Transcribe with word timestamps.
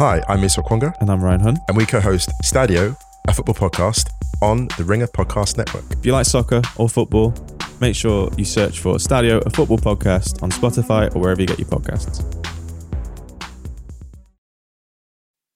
Hi, 0.00 0.22
I'm 0.28 0.40
Musa 0.40 0.62
Okwonga, 0.62 0.98
And 1.02 1.10
I'm 1.10 1.22
Ryan 1.22 1.40
Hunt. 1.40 1.58
and 1.68 1.76
we 1.76 1.84
co-host 1.84 2.32
Stadio, 2.42 2.96
a 3.28 3.34
football 3.34 3.54
podcast 3.54 4.08
on 4.40 4.66
the 4.78 4.84
Ringer 4.84 5.08
Podcast 5.08 5.58
Network. 5.58 5.84
If 5.90 6.06
you 6.06 6.12
like 6.12 6.24
soccer 6.24 6.62
or 6.78 6.88
football, 6.88 7.34
make 7.82 7.94
sure 7.94 8.30
you 8.38 8.46
search 8.46 8.80
for 8.80 8.94
Stadio, 8.94 9.44
a 9.44 9.50
football 9.50 9.76
podcast 9.76 10.42
on 10.42 10.50
Spotify 10.52 11.14
or 11.14 11.18
wherever 11.20 11.38
you 11.42 11.46
get 11.46 11.58
your 11.58 11.68
podcasts. 11.68 12.24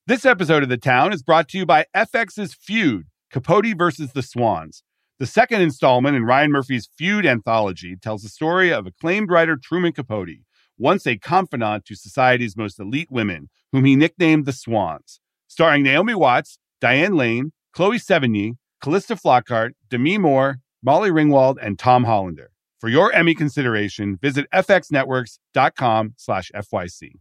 This 0.07 0.27
episode 0.27 0.62
of 0.62 0.68
The 0.68 0.76
Town 0.76 1.14
is 1.14 1.22
brought 1.22 1.48
to 1.48 1.56
you 1.56 1.64
by 1.64 1.86
FX's 1.96 2.52
Feud 2.52 3.06
Capote 3.30 3.74
versus 3.79 4.12
the 4.12 4.20
Swans. 4.22 4.82
The 5.18 5.26
second 5.26 5.62
installment 5.62 6.16
in 6.16 6.24
Ryan 6.24 6.50
Murphy's 6.50 6.90
Feud 6.98 7.24
anthology 7.24 7.96
tells 7.96 8.22
the 8.22 8.29
story 8.29 8.70
of 8.70 8.86
acclaimed 8.86 9.30
writer 9.30 9.56
Truman 9.56 9.92
Capote, 9.92 10.36
once 10.79 11.06
a 11.06 11.18
confidant 11.18 11.84
to 11.86 11.95
society's 11.95 12.56
most 12.56 12.79
elite 12.79 13.11
women, 13.11 13.48
whom 13.73 13.84
he 13.84 13.96
nicknamed 13.96 14.46
the 14.46 14.52
Swans. 14.52 15.20
Starring 15.48 15.83
Naomi 15.83 16.14
Watts, 16.14 16.59
Diane 16.80 17.14
Lane, 17.14 17.52
Chloe 17.73 17.98
Sevigny, 17.98 18.56
Calista 18.83 19.14
Flockhart, 19.16 19.70
Demi 19.88 20.19
Moore, 20.19 20.59
Molly 20.83 21.10
Ringwald, 21.10 21.56
and 21.60 21.78
Tom 21.78 22.05
Hollander. 22.05 22.50
For 22.80 22.88
your 22.88 23.12
Emmy 23.12 23.34
consideration, 23.34 24.19
visit 24.20 24.47
fxnetworks.com 24.52 26.14
slash 26.16 26.50
FYC. 26.55 27.12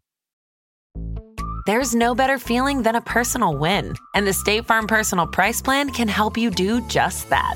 There's 1.65 1.95
no 1.95 2.13
better 2.13 2.37
feeling 2.37 2.81
than 2.81 2.95
a 2.95 3.01
personal 3.01 3.55
win, 3.55 3.93
and 4.13 4.27
the 4.27 4.33
State 4.33 4.65
Farm 4.65 4.85
Personal 4.85 5.25
Price 5.25 5.61
Plan 5.61 5.89
can 5.91 6.09
help 6.09 6.37
you 6.37 6.51
do 6.51 6.85
just 6.87 7.29
that. 7.29 7.55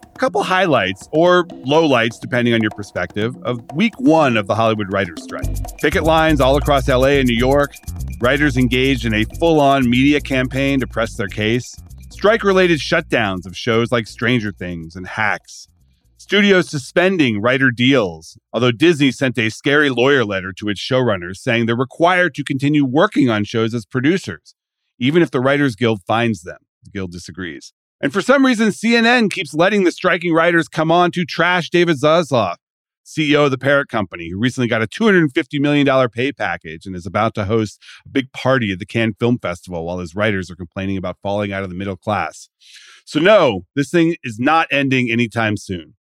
Couple 0.21 0.43
highlights 0.43 1.09
or 1.11 1.45
lowlights, 1.65 2.19
depending 2.19 2.53
on 2.53 2.61
your 2.61 2.69
perspective, 2.69 3.35
of 3.41 3.59
week 3.73 3.99
one 3.99 4.37
of 4.37 4.45
the 4.45 4.53
Hollywood 4.53 4.93
writers' 4.93 5.23
strike. 5.23 5.49
Picket 5.79 6.03
lines 6.03 6.39
all 6.39 6.57
across 6.57 6.87
LA 6.87 7.17
and 7.17 7.27
New 7.27 7.35
York, 7.35 7.73
writers 8.19 8.55
engaged 8.55 9.03
in 9.03 9.15
a 9.15 9.23
full 9.39 9.59
on 9.59 9.89
media 9.89 10.21
campaign 10.21 10.79
to 10.79 10.85
press 10.85 11.15
their 11.15 11.27
case, 11.27 11.75
strike 12.11 12.43
related 12.43 12.79
shutdowns 12.79 13.47
of 13.47 13.57
shows 13.57 13.91
like 13.91 14.05
Stranger 14.05 14.51
Things 14.51 14.95
and 14.95 15.07
Hacks, 15.07 15.67
studios 16.17 16.69
suspending 16.69 17.41
writer 17.41 17.71
deals, 17.71 18.37
although 18.53 18.71
Disney 18.71 19.11
sent 19.11 19.39
a 19.39 19.49
scary 19.49 19.89
lawyer 19.89 20.23
letter 20.23 20.53
to 20.53 20.69
its 20.69 20.79
showrunners 20.79 21.37
saying 21.37 21.65
they're 21.65 21.75
required 21.75 22.35
to 22.35 22.43
continue 22.43 22.85
working 22.85 23.31
on 23.31 23.43
shows 23.43 23.73
as 23.73 23.87
producers, 23.87 24.53
even 24.99 25.23
if 25.23 25.31
the 25.31 25.41
Writers 25.41 25.75
Guild 25.75 26.03
finds 26.05 26.43
them. 26.43 26.59
The 26.83 26.91
Guild 26.91 27.11
disagrees. 27.11 27.73
And 28.01 28.11
for 28.11 28.21
some 28.21 28.43
reason, 28.43 28.69
CNN 28.69 29.29
keeps 29.31 29.53
letting 29.53 29.83
the 29.83 29.91
striking 29.91 30.33
writers 30.33 30.67
come 30.67 30.91
on 30.91 31.11
to 31.11 31.23
trash 31.23 31.69
David 31.69 31.97
Zaslav, 31.97 32.55
CEO 33.05 33.45
of 33.45 33.51
the 33.51 33.59
Parrot 33.59 33.89
Company, 33.89 34.29
who 34.29 34.39
recently 34.39 34.67
got 34.67 34.81
a 34.81 34.87
$250 34.87 35.59
million 35.59 36.09
pay 36.09 36.31
package 36.31 36.87
and 36.87 36.95
is 36.95 37.05
about 37.05 37.35
to 37.35 37.45
host 37.45 37.79
a 38.05 38.09
big 38.09 38.31
party 38.31 38.71
at 38.71 38.79
the 38.79 38.87
Cannes 38.87 39.15
Film 39.19 39.37
Festival 39.37 39.85
while 39.85 39.99
his 39.99 40.15
writers 40.15 40.49
are 40.49 40.55
complaining 40.55 40.97
about 40.97 41.19
falling 41.21 41.53
out 41.53 41.61
of 41.61 41.69
the 41.69 41.75
middle 41.75 41.95
class. 41.95 42.49
So, 43.05 43.19
no, 43.19 43.65
this 43.75 43.91
thing 43.91 44.15
is 44.23 44.39
not 44.39 44.67
ending 44.71 45.11
anytime 45.11 45.55
soon. 45.55 45.93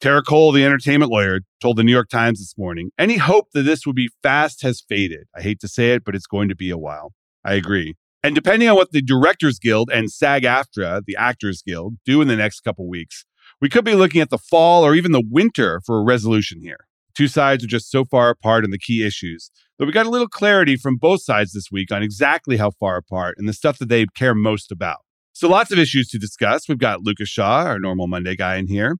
Tara 0.00 0.22
Cole, 0.22 0.52
the 0.52 0.64
entertainment 0.66 1.10
lawyer, 1.10 1.40
told 1.62 1.78
the 1.78 1.84
New 1.84 1.92
York 1.92 2.10
Times 2.10 2.38
this 2.38 2.58
morning 2.58 2.90
any 2.98 3.16
hope 3.16 3.48
that 3.54 3.62
this 3.62 3.86
would 3.86 3.96
be 3.96 4.10
fast 4.22 4.60
has 4.60 4.82
faded. 4.86 5.26
I 5.34 5.40
hate 5.40 5.60
to 5.60 5.68
say 5.68 5.94
it, 5.94 6.04
but 6.04 6.14
it's 6.14 6.26
going 6.26 6.50
to 6.50 6.54
be 6.54 6.68
a 6.68 6.76
while. 6.76 7.14
I 7.42 7.54
agree. 7.54 7.94
And 8.24 8.34
depending 8.34 8.70
on 8.70 8.76
what 8.76 8.90
the 8.90 9.02
Directors 9.02 9.58
Guild 9.58 9.90
and 9.92 10.10
SAG 10.10 10.44
AFTRA, 10.44 11.02
the 11.06 11.14
Actors 11.14 11.60
Guild, 11.60 11.96
do 12.06 12.22
in 12.22 12.28
the 12.28 12.36
next 12.36 12.60
couple 12.60 12.88
weeks, 12.88 13.26
we 13.60 13.68
could 13.68 13.84
be 13.84 13.94
looking 13.94 14.22
at 14.22 14.30
the 14.30 14.38
fall 14.38 14.82
or 14.82 14.94
even 14.94 15.12
the 15.12 15.22
winter 15.30 15.82
for 15.84 15.98
a 15.98 16.02
resolution 16.02 16.62
here. 16.62 16.88
Two 17.14 17.28
sides 17.28 17.62
are 17.62 17.66
just 17.66 17.90
so 17.90 18.02
far 18.02 18.30
apart 18.30 18.64
on 18.64 18.70
the 18.70 18.78
key 18.78 19.06
issues, 19.06 19.50
that 19.78 19.84
we 19.84 19.92
got 19.92 20.06
a 20.06 20.10
little 20.10 20.26
clarity 20.26 20.74
from 20.74 20.96
both 20.96 21.20
sides 21.22 21.52
this 21.52 21.70
week 21.70 21.92
on 21.92 22.02
exactly 22.02 22.56
how 22.56 22.70
far 22.70 22.96
apart 22.96 23.34
and 23.36 23.46
the 23.46 23.52
stuff 23.52 23.76
that 23.76 23.90
they 23.90 24.06
care 24.16 24.34
most 24.34 24.72
about. 24.72 25.00
So 25.34 25.46
lots 25.46 25.70
of 25.70 25.78
issues 25.78 26.08
to 26.08 26.18
discuss. 26.18 26.66
We've 26.66 26.78
got 26.78 27.02
Lucas 27.02 27.28
Shaw, 27.28 27.64
our 27.64 27.78
normal 27.78 28.06
Monday 28.06 28.36
guy, 28.36 28.56
in 28.56 28.68
here. 28.68 28.96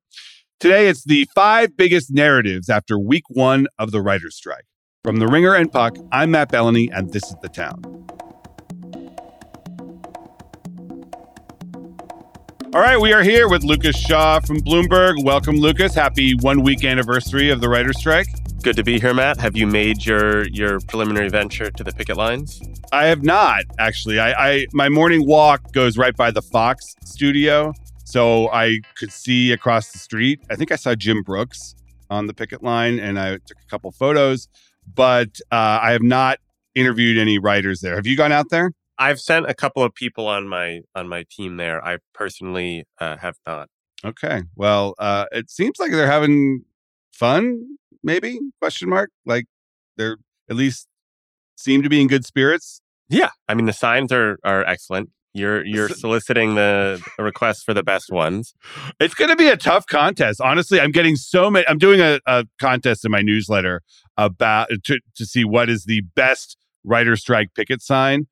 Today, 0.60 0.86
it's 0.86 1.02
the 1.02 1.26
five 1.34 1.78
biggest 1.78 2.12
narratives 2.12 2.68
after 2.68 2.98
week 2.98 3.24
one 3.30 3.68
of 3.78 3.90
the 3.90 4.02
writer's 4.02 4.36
strike. 4.36 4.66
From 5.02 5.16
The 5.16 5.28
Ringer 5.28 5.54
and 5.54 5.72
Puck, 5.72 5.96
I'm 6.12 6.32
Matt 6.32 6.52
Belloni, 6.52 6.90
and 6.92 7.10
this 7.10 7.24
is 7.24 7.36
The 7.40 7.48
Town. 7.48 8.04
All 12.74 12.80
right, 12.80 13.00
we 13.00 13.12
are 13.12 13.22
here 13.22 13.48
with 13.48 13.62
Lucas 13.62 13.96
Shaw 13.96 14.40
from 14.40 14.58
Bloomberg. 14.58 15.22
Welcome, 15.22 15.58
Lucas. 15.58 15.94
Happy 15.94 16.34
one 16.34 16.60
week 16.60 16.82
anniversary 16.82 17.50
of 17.50 17.60
the 17.60 17.68
writer's 17.68 17.96
strike. 18.00 18.26
Good 18.64 18.74
to 18.74 18.82
be 18.82 18.98
here, 18.98 19.14
Matt. 19.14 19.38
Have 19.38 19.56
you 19.56 19.64
made 19.64 20.04
your 20.04 20.48
your 20.48 20.80
preliminary 20.88 21.28
venture 21.28 21.70
to 21.70 21.84
the 21.84 21.92
picket 21.92 22.16
lines? 22.16 22.60
I 22.90 23.04
have 23.04 23.22
not 23.22 23.62
actually. 23.78 24.18
I, 24.18 24.32
I 24.32 24.66
my 24.72 24.88
morning 24.88 25.24
walk 25.24 25.70
goes 25.70 25.96
right 25.96 26.16
by 26.16 26.32
the 26.32 26.42
Fox 26.42 26.96
studio, 27.04 27.72
so 28.04 28.50
I 28.50 28.80
could 28.96 29.12
see 29.12 29.52
across 29.52 29.92
the 29.92 29.98
street. 29.98 30.40
I 30.50 30.56
think 30.56 30.72
I 30.72 30.76
saw 30.76 30.96
Jim 30.96 31.22
Brooks 31.22 31.76
on 32.10 32.26
the 32.26 32.34
picket 32.34 32.64
line, 32.64 32.98
and 32.98 33.20
I 33.20 33.34
took 33.34 33.58
a 33.64 33.70
couple 33.70 33.92
photos. 33.92 34.48
But 34.92 35.38
uh, 35.52 35.78
I 35.80 35.92
have 35.92 36.02
not 36.02 36.40
interviewed 36.74 37.18
any 37.18 37.38
writers 37.38 37.82
there. 37.82 37.94
Have 37.94 38.08
you 38.08 38.16
gone 38.16 38.32
out 38.32 38.50
there? 38.50 38.72
I've 38.98 39.20
sent 39.20 39.48
a 39.48 39.54
couple 39.54 39.82
of 39.82 39.94
people 39.94 40.28
on 40.28 40.48
my 40.48 40.80
on 40.94 41.08
my 41.08 41.24
team 41.30 41.56
there. 41.56 41.84
I 41.84 41.98
personally 42.12 42.84
uh, 43.00 43.16
have 43.18 43.36
not. 43.46 43.68
Okay. 44.04 44.42
Well, 44.54 44.94
uh, 44.98 45.26
it 45.32 45.50
seems 45.50 45.78
like 45.78 45.90
they're 45.90 46.06
having 46.06 46.64
fun. 47.12 47.76
Maybe 48.02 48.38
question 48.60 48.88
mark. 48.88 49.10
Like 49.24 49.46
they're 49.96 50.18
at 50.50 50.56
least 50.56 50.88
seem 51.56 51.82
to 51.82 51.88
be 51.88 52.00
in 52.00 52.08
good 52.08 52.24
spirits. 52.24 52.80
Yeah, 53.08 53.30
I 53.48 53.54
mean 53.54 53.66
the 53.66 53.72
signs 53.72 54.12
are 54.12 54.38
are 54.44 54.64
excellent. 54.64 55.10
You're 55.36 55.64
you're 55.66 55.88
soliciting 55.88 56.54
the 56.54 57.02
requests 57.18 57.64
for 57.64 57.74
the 57.74 57.82
best 57.82 58.12
ones. 58.12 58.54
It's 59.00 59.14
going 59.14 59.30
to 59.30 59.36
be 59.36 59.48
a 59.48 59.56
tough 59.56 59.84
contest. 59.86 60.40
Honestly, 60.40 60.80
I'm 60.80 60.92
getting 60.92 61.16
so 61.16 61.50
many. 61.50 61.66
I'm 61.66 61.78
doing 61.78 62.00
a, 62.00 62.20
a 62.26 62.44
contest 62.60 63.04
in 63.04 63.10
my 63.10 63.20
newsletter 63.20 63.82
about 64.16 64.68
to, 64.84 65.00
to 65.16 65.26
see 65.26 65.44
what 65.44 65.68
is 65.68 65.86
the 65.86 66.02
best 66.14 66.56
writer 66.84 67.16
strike 67.16 67.48
picket 67.56 67.82
sign. 67.82 68.28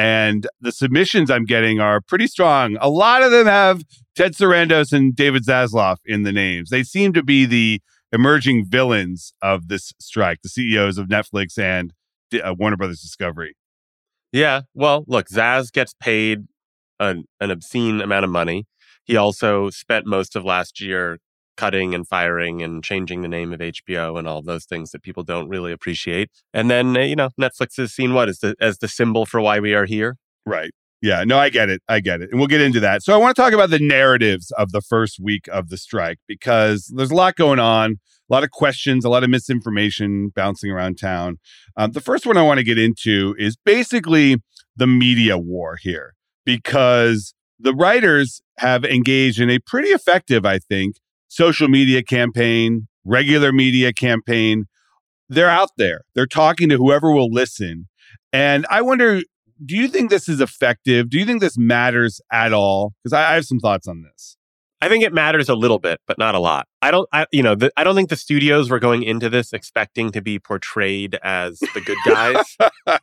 And 0.00 0.46
the 0.62 0.72
submissions 0.72 1.30
I'm 1.30 1.44
getting 1.44 1.78
are 1.78 2.00
pretty 2.00 2.26
strong. 2.26 2.78
A 2.80 2.88
lot 2.88 3.22
of 3.22 3.32
them 3.32 3.46
have 3.46 3.84
Ted 4.16 4.32
Sarandos 4.32 4.94
and 4.94 5.14
David 5.14 5.44
Zaslav 5.44 5.96
in 6.06 6.22
the 6.22 6.32
names. 6.32 6.70
They 6.70 6.82
seem 6.82 7.12
to 7.12 7.22
be 7.22 7.44
the 7.44 7.82
emerging 8.10 8.64
villains 8.64 9.34
of 9.42 9.68
this 9.68 9.92
strike, 10.00 10.38
the 10.42 10.48
CEOs 10.48 10.96
of 10.96 11.08
Netflix 11.08 11.58
and 11.58 11.92
uh, 12.32 12.54
Warner 12.58 12.78
Brothers 12.78 13.02
Discovery. 13.02 13.54
Yeah, 14.32 14.62
well, 14.72 15.04
look, 15.06 15.28
Zaz 15.28 15.70
gets 15.70 15.92
paid 15.92 16.46
an, 16.98 17.24
an 17.38 17.50
obscene 17.50 18.00
amount 18.00 18.24
of 18.24 18.30
money. 18.30 18.64
He 19.04 19.18
also 19.18 19.68
spent 19.68 20.06
most 20.06 20.34
of 20.34 20.46
last 20.46 20.80
year 20.80 21.18
cutting 21.60 21.94
and 21.94 22.08
firing 22.08 22.62
and 22.62 22.82
changing 22.82 23.20
the 23.20 23.28
name 23.28 23.52
of 23.52 23.60
HBO 23.60 24.18
and 24.18 24.26
all 24.26 24.40
those 24.40 24.64
things 24.64 24.92
that 24.92 25.02
people 25.02 25.22
don't 25.22 25.46
really 25.50 25.72
appreciate. 25.72 26.30
And 26.54 26.70
then, 26.70 26.96
uh, 26.96 27.00
you 27.00 27.14
know, 27.14 27.28
Netflix 27.38 27.78
is 27.78 27.92
seen 27.92 28.14
what 28.14 28.30
as 28.30 28.38
the 28.38 28.54
as 28.60 28.78
the 28.78 28.88
symbol 28.88 29.26
for 29.26 29.42
why 29.42 29.60
we 29.60 29.74
are 29.74 29.84
here. 29.84 30.16
Right. 30.46 30.70
Yeah, 31.02 31.24
no, 31.24 31.38
I 31.38 31.50
get 31.50 31.68
it. 31.68 31.82
I 31.86 32.00
get 32.00 32.22
it. 32.22 32.30
And 32.30 32.38
we'll 32.38 32.48
get 32.48 32.62
into 32.62 32.80
that. 32.80 33.02
So 33.02 33.14
I 33.14 33.18
want 33.18 33.36
to 33.36 33.42
talk 33.42 33.52
about 33.52 33.68
the 33.68 33.78
narratives 33.78 34.50
of 34.52 34.72
the 34.72 34.80
first 34.80 35.18
week 35.20 35.48
of 35.48 35.68
the 35.68 35.76
strike 35.76 36.18
because 36.26 36.90
there's 36.94 37.10
a 37.10 37.14
lot 37.14 37.36
going 37.36 37.58
on, 37.58 37.92
a 38.30 38.32
lot 38.32 38.44
of 38.44 38.50
questions, 38.50 39.04
a 39.04 39.10
lot 39.10 39.24
of 39.24 39.30
misinformation 39.30 40.30
bouncing 40.34 40.70
around 40.70 40.98
town. 40.98 41.38
Um, 41.76 41.92
the 41.92 42.02
first 42.02 42.26
one 42.26 42.38
I 42.38 42.42
want 42.42 42.58
to 42.58 42.64
get 42.64 42.78
into 42.78 43.34
is 43.38 43.56
basically 43.64 44.36
the 44.76 44.86
media 44.86 45.36
war 45.36 45.76
here 45.80 46.14
because 46.44 47.34
the 47.58 47.74
writers 47.74 48.40
have 48.58 48.84
engaged 48.84 49.40
in 49.40 49.50
a 49.50 49.58
pretty 49.58 49.90
effective, 49.90 50.46
I 50.46 50.58
think, 50.58 50.96
social 51.30 51.68
media 51.68 52.02
campaign, 52.02 52.88
regular 53.04 53.52
media 53.52 53.92
campaign. 53.94 54.66
They're 55.28 55.48
out 55.48 55.70
there, 55.78 56.02
they're 56.14 56.26
talking 56.26 56.68
to 56.68 56.76
whoever 56.76 57.12
will 57.12 57.32
listen. 57.32 57.88
And 58.32 58.66
I 58.68 58.82
wonder 58.82 59.22
do 59.64 59.76
you 59.76 59.88
think 59.88 60.10
this 60.10 60.28
is 60.28 60.40
effective? 60.40 61.10
Do 61.10 61.18
you 61.18 61.26
think 61.26 61.40
this 61.40 61.58
matters 61.58 62.20
at 62.32 62.52
all? 62.52 62.94
Because 63.02 63.12
I, 63.12 63.32
I, 63.32 63.34
have 63.34 63.44
some 63.44 63.58
thoughts 63.58 63.86
on 63.86 64.02
this. 64.02 64.38
I 64.80 64.88
think 64.88 65.04
it 65.04 65.12
matters 65.12 65.50
a 65.50 65.54
little 65.54 65.78
bit, 65.78 66.00
but 66.06 66.16
not 66.16 66.34
a 66.34 66.38
lot. 66.38 66.66
I 66.80 66.90
don't, 66.90 67.06
I, 67.12 67.26
you 67.30 67.42
know, 67.42 67.54
the, 67.54 67.70
I 67.76 67.84
don't 67.84 67.94
think 67.94 68.08
the 68.08 68.16
studios 68.16 68.70
were 68.70 68.78
going 68.78 69.02
into 69.02 69.28
this 69.28 69.52
expecting 69.52 70.10
to 70.12 70.22
be 70.22 70.38
portrayed 70.38 71.18
as 71.22 71.58
the 71.74 71.82
good 71.82 71.98
guys. 72.06 72.56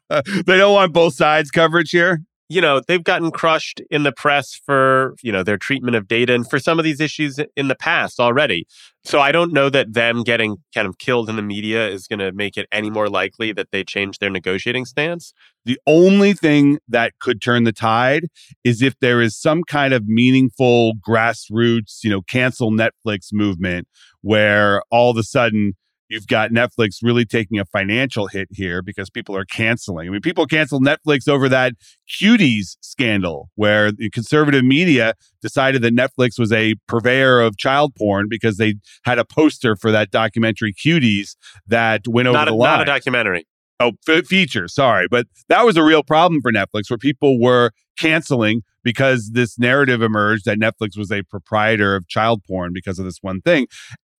they 0.48 0.58
don't 0.58 0.74
want 0.74 0.94
both 0.94 1.14
sides 1.14 1.52
coverage 1.52 1.92
here. 1.92 2.24
You 2.50 2.62
know, 2.62 2.82
they've 2.88 3.04
gotten 3.04 3.30
crushed 3.30 3.82
in 3.92 4.04
the 4.04 4.12
press 4.12 4.60
for, 4.66 5.16
you 5.22 5.32
know, 5.32 5.44
their 5.44 5.58
treatment 5.58 5.98
of 5.98 6.08
data 6.08 6.34
and 6.34 6.50
for 6.50 6.60
some 6.60 6.80
of 6.80 6.86
these 6.86 7.02
issues 7.02 7.40
in 7.56 7.68
the 7.68 7.76
past 7.76 8.20
already. 8.20 8.66
So 9.04 9.20
I 9.20 9.32
don't 9.32 9.52
know 9.52 9.70
that 9.70 9.94
them 9.94 10.24
getting 10.24 10.58
kind 10.74 10.88
of 10.88 10.98
killed 10.98 11.30
in 11.30 11.36
the 11.36 11.42
media 11.42 11.90
is 11.90 12.08
going 12.08 12.20
to 12.20 12.32
make 12.32 12.58
it 12.58 12.68
any 12.72 12.90
more 12.90 13.10
likely 13.10 13.52
that 13.54 13.72
they 13.72 13.84
change 13.84 14.20
their 14.20 14.30
negotiating 14.30 14.86
stance. 14.86 15.34
The 15.66 15.80
only 15.86 16.34
thing 16.34 16.80
that 16.88 17.14
could 17.20 17.42
turn 17.42 17.66
the 17.66 17.74
tide 17.74 18.26
is 18.64 18.82
if 18.82 18.98
there 19.00 19.22
is 19.22 19.38
some 19.38 19.64
kind 19.64 19.94
of 19.94 20.08
meaningful 20.08 20.94
grassroots, 21.06 22.00
you 22.04 22.10
know, 22.10 22.22
cancel 22.22 22.72
Netflix 22.72 23.34
movement 23.34 23.88
where 24.22 24.82
all 24.90 25.12
of 25.12 25.18
a 25.18 25.24
sudden 25.24 25.74
You've 26.10 26.28
got 26.28 26.52
Netflix 26.52 27.00
really 27.04 27.26
taking 27.26 27.60
a 27.60 27.66
financial 27.66 28.28
hit 28.28 28.48
here 28.52 28.82
because 28.82 29.10
people 29.10 29.36
are 29.36 29.46
canceling. 29.46 30.08
I 30.08 30.12
mean, 30.12 30.22
people 30.22 30.46
canceled 30.46 30.86
Netflix 30.86 31.28
over 31.28 31.50
that 31.50 31.74
cuties 32.10 32.78
scandal 32.82 33.50
where 33.56 33.92
the 33.92 34.10
conservative 34.10 34.64
media 34.64 35.14
decided 35.42 35.82
that 35.82 35.96
Netflix 35.96 36.40
was 36.40 36.52
a 36.52 36.76
purveyor 36.88 37.42
of 37.42 37.58
child 37.58 37.94
porn 37.96 38.28
because 38.30 38.58
they 38.58 38.76
had 39.04 39.20
a 39.20 39.26
poster 39.26 39.76
for 39.76 39.92
that 39.92 40.12
documentary 40.12 40.74
Cuties 40.74 41.36
that 41.68 42.08
went 42.08 42.28
over 42.28 42.38
not 42.38 42.46
the 42.46 42.54
a, 42.54 42.56
line. 42.56 42.78
Not 42.78 42.82
a 42.82 42.86
documentary. 42.86 43.46
Oh, 43.80 43.92
f- 44.08 44.26
feature. 44.26 44.68
Sorry. 44.68 45.08
But 45.10 45.28
that 45.50 45.66
was 45.66 45.78
a 45.78 45.84
real 45.84 46.04
problem 46.04 46.42
for 46.42 46.52
Netflix 46.52 46.90
where 46.90 46.98
people 46.98 47.40
were 47.40 47.72
canceling 47.98 48.62
because 48.84 49.32
this 49.34 49.60
narrative 49.60 50.02
emerged 50.02 50.46
that 50.46 50.58
Netflix 50.58 50.98
was 50.98 51.12
a 51.12 51.24
proprietor 51.24 51.96
of 51.96 52.08
child 52.08 52.44
porn 52.48 52.72
because 52.74 52.98
of 52.98 53.06
this 53.06 53.18
one 53.22 53.42
thing 53.42 53.68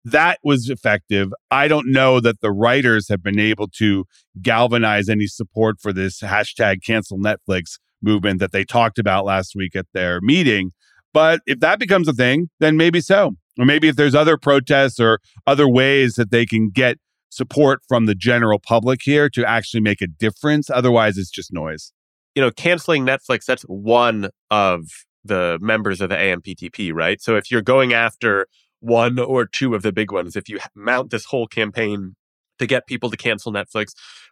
that 0.06 0.40
was 0.44 0.70
effective. 0.70 1.30
I 1.52 1.68
don't 1.68 1.92
know 1.92 2.20
that 2.20 2.42
the 2.42 2.52
writers 2.52 3.10
have 3.10 3.22
been 3.22 3.40
able 3.40 3.68
to 3.78 4.06
galvanize 4.42 5.10
any 5.10 5.28
support 5.28 5.82
for 5.82 5.92
this 5.92 6.22
hashtag 6.22 6.84
cancel 6.86 7.18
Netflix 7.18 7.78
movement 8.02 8.40
that 8.40 8.52
they 8.52 8.64
talked 8.64 9.00
about 9.00 9.26
last 9.26 9.54
week 9.56 9.76
at 9.76 9.86
their 9.94 10.22
meeting. 10.22 10.72
But 11.14 11.42
if 11.46 11.60
that 11.60 11.80
becomes 11.80 12.08
a 12.08 12.14
thing, 12.14 12.50
then 12.60 12.78
maybe 12.78 13.02
so. 13.02 13.32
Or 13.60 13.66
maybe 13.66 13.88
if 13.88 13.96
there's 13.96 14.16
other 14.16 14.38
protests 14.38 15.00
or 15.00 15.20
other 15.48 15.68
ways 15.68 16.14
that 16.16 16.32
they 16.32 16.46
can 16.46 16.70
get 16.70 16.98
support 17.30 17.82
from 17.88 18.06
the 18.06 18.16
general 18.16 18.60
public 18.60 19.02
here 19.04 19.30
to 19.30 19.46
actually 19.46 19.82
make 19.82 20.02
a 20.02 20.08
difference. 20.08 20.70
Otherwise, 20.70 21.18
it's 21.18 21.30
just 21.30 21.52
noise. 21.52 21.92
You 22.36 22.42
know, 22.42 22.52
canceling 22.52 23.06
Netflix, 23.06 23.46
that's 23.46 23.64
one 23.64 24.30
of 24.52 24.86
the 25.26 25.58
members 25.62 26.02
of 26.02 26.10
the 26.10 26.16
AMPTP, 26.16 26.94
right? 26.94 27.22
So 27.22 27.36
if 27.36 27.52
you're 27.52 27.62
going 27.62 27.94
after 27.94 28.48
one 28.88 29.20
or 29.20 29.46
two 29.46 29.76
of 29.76 29.82
the 29.82 29.92
big 29.92 30.12
ones. 30.12 30.36
If 30.36 30.50
you 30.50 30.60
mount 30.76 31.12
this 31.12 31.26
whole 31.26 31.48
campaign 31.48 32.16
to 32.60 32.66
get 32.66 32.88
people 32.88 33.12
to 33.12 33.18
cancel 33.18 33.52
Netflix 33.52 33.90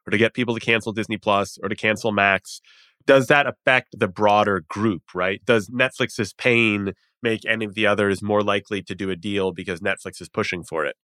or 0.07 0.11
to 0.11 0.17
get 0.17 0.33
people 0.33 0.55
to 0.55 0.59
cancel 0.59 0.93
Disney 0.93 1.17
Plus 1.17 1.57
or 1.61 1.69
to 1.69 1.75
cancel 1.75 2.11
Max, 2.11 2.61
does 3.05 3.27
that 3.27 3.45
affect 3.45 3.99
the 3.99 4.07
broader 4.07 4.63
group, 4.67 5.03
right? 5.13 5.41
Does 5.45 5.69
Netflix's 5.69 6.33
pain 6.33 6.93
make 7.21 7.45
any 7.45 7.65
of 7.65 7.75
the 7.75 7.85
others 7.85 8.21
more 8.21 8.41
likely 8.41 8.81
to 8.83 8.95
do 8.95 9.09
a 9.09 9.15
deal 9.15 9.51
because 9.51 9.81
Netflix 9.81 10.21
is 10.21 10.29
pushing 10.29 10.63
for 10.63 10.85
it? 10.85 10.95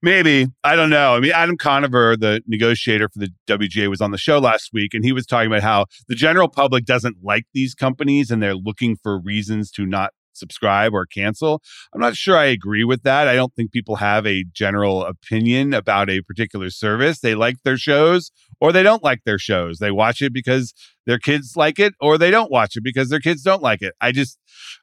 Maybe. 0.00 0.46
I 0.62 0.76
don't 0.76 0.90
know. 0.90 1.16
I 1.16 1.20
mean, 1.20 1.32
Adam 1.32 1.56
Conover, 1.56 2.16
the 2.16 2.40
negotiator 2.46 3.08
for 3.08 3.18
the 3.18 3.30
WGA, 3.48 3.88
was 3.88 4.00
on 4.00 4.12
the 4.12 4.18
show 4.18 4.38
last 4.38 4.70
week 4.72 4.94
and 4.94 5.04
he 5.04 5.12
was 5.12 5.26
talking 5.26 5.48
about 5.50 5.62
how 5.62 5.86
the 6.06 6.14
general 6.14 6.48
public 6.48 6.84
doesn't 6.84 7.16
like 7.22 7.46
these 7.52 7.74
companies 7.74 8.30
and 8.30 8.40
they're 8.40 8.54
looking 8.54 8.96
for 9.02 9.18
reasons 9.18 9.72
to 9.72 9.86
not 9.86 10.12
subscribe 10.38 10.94
or 10.94 11.06
cancel. 11.06 11.62
I'm 11.94 12.00
not 12.00 12.16
sure 12.16 12.36
I 12.36 12.46
agree 12.46 12.84
with 12.84 13.02
that. 13.02 13.28
I 13.28 13.34
don't 13.34 13.54
think 13.54 13.72
people 13.72 13.96
have 13.96 14.26
a 14.26 14.44
general 14.52 15.04
opinion 15.04 15.74
about 15.74 16.10
a 16.10 16.22
particular 16.22 16.70
service. 16.70 17.20
They 17.20 17.34
like 17.34 17.56
their 17.64 17.76
shows 17.76 18.30
or 18.60 18.72
they 18.72 18.82
don't 18.82 19.02
like 19.02 19.24
their 19.24 19.38
shows. 19.38 19.78
They 19.78 19.90
watch 19.90 20.22
it 20.22 20.32
because 20.32 20.74
their 21.06 21.18
kids 21.18 21.54
like 21.56 21.78
it 21.78 21.94
or 22.00 22.18
they 22.18 22.30
don't 22.30 22.50
watch 22.50 22.76
it 22.76 22.84
because 22.84 23.08
their 23.08 23.20
kids 23.20 23.42
don't 23.42 23.62
like 23.62 23.82
it. 23.82 23.94
I 24.00 24.12
just, 24.12 24.38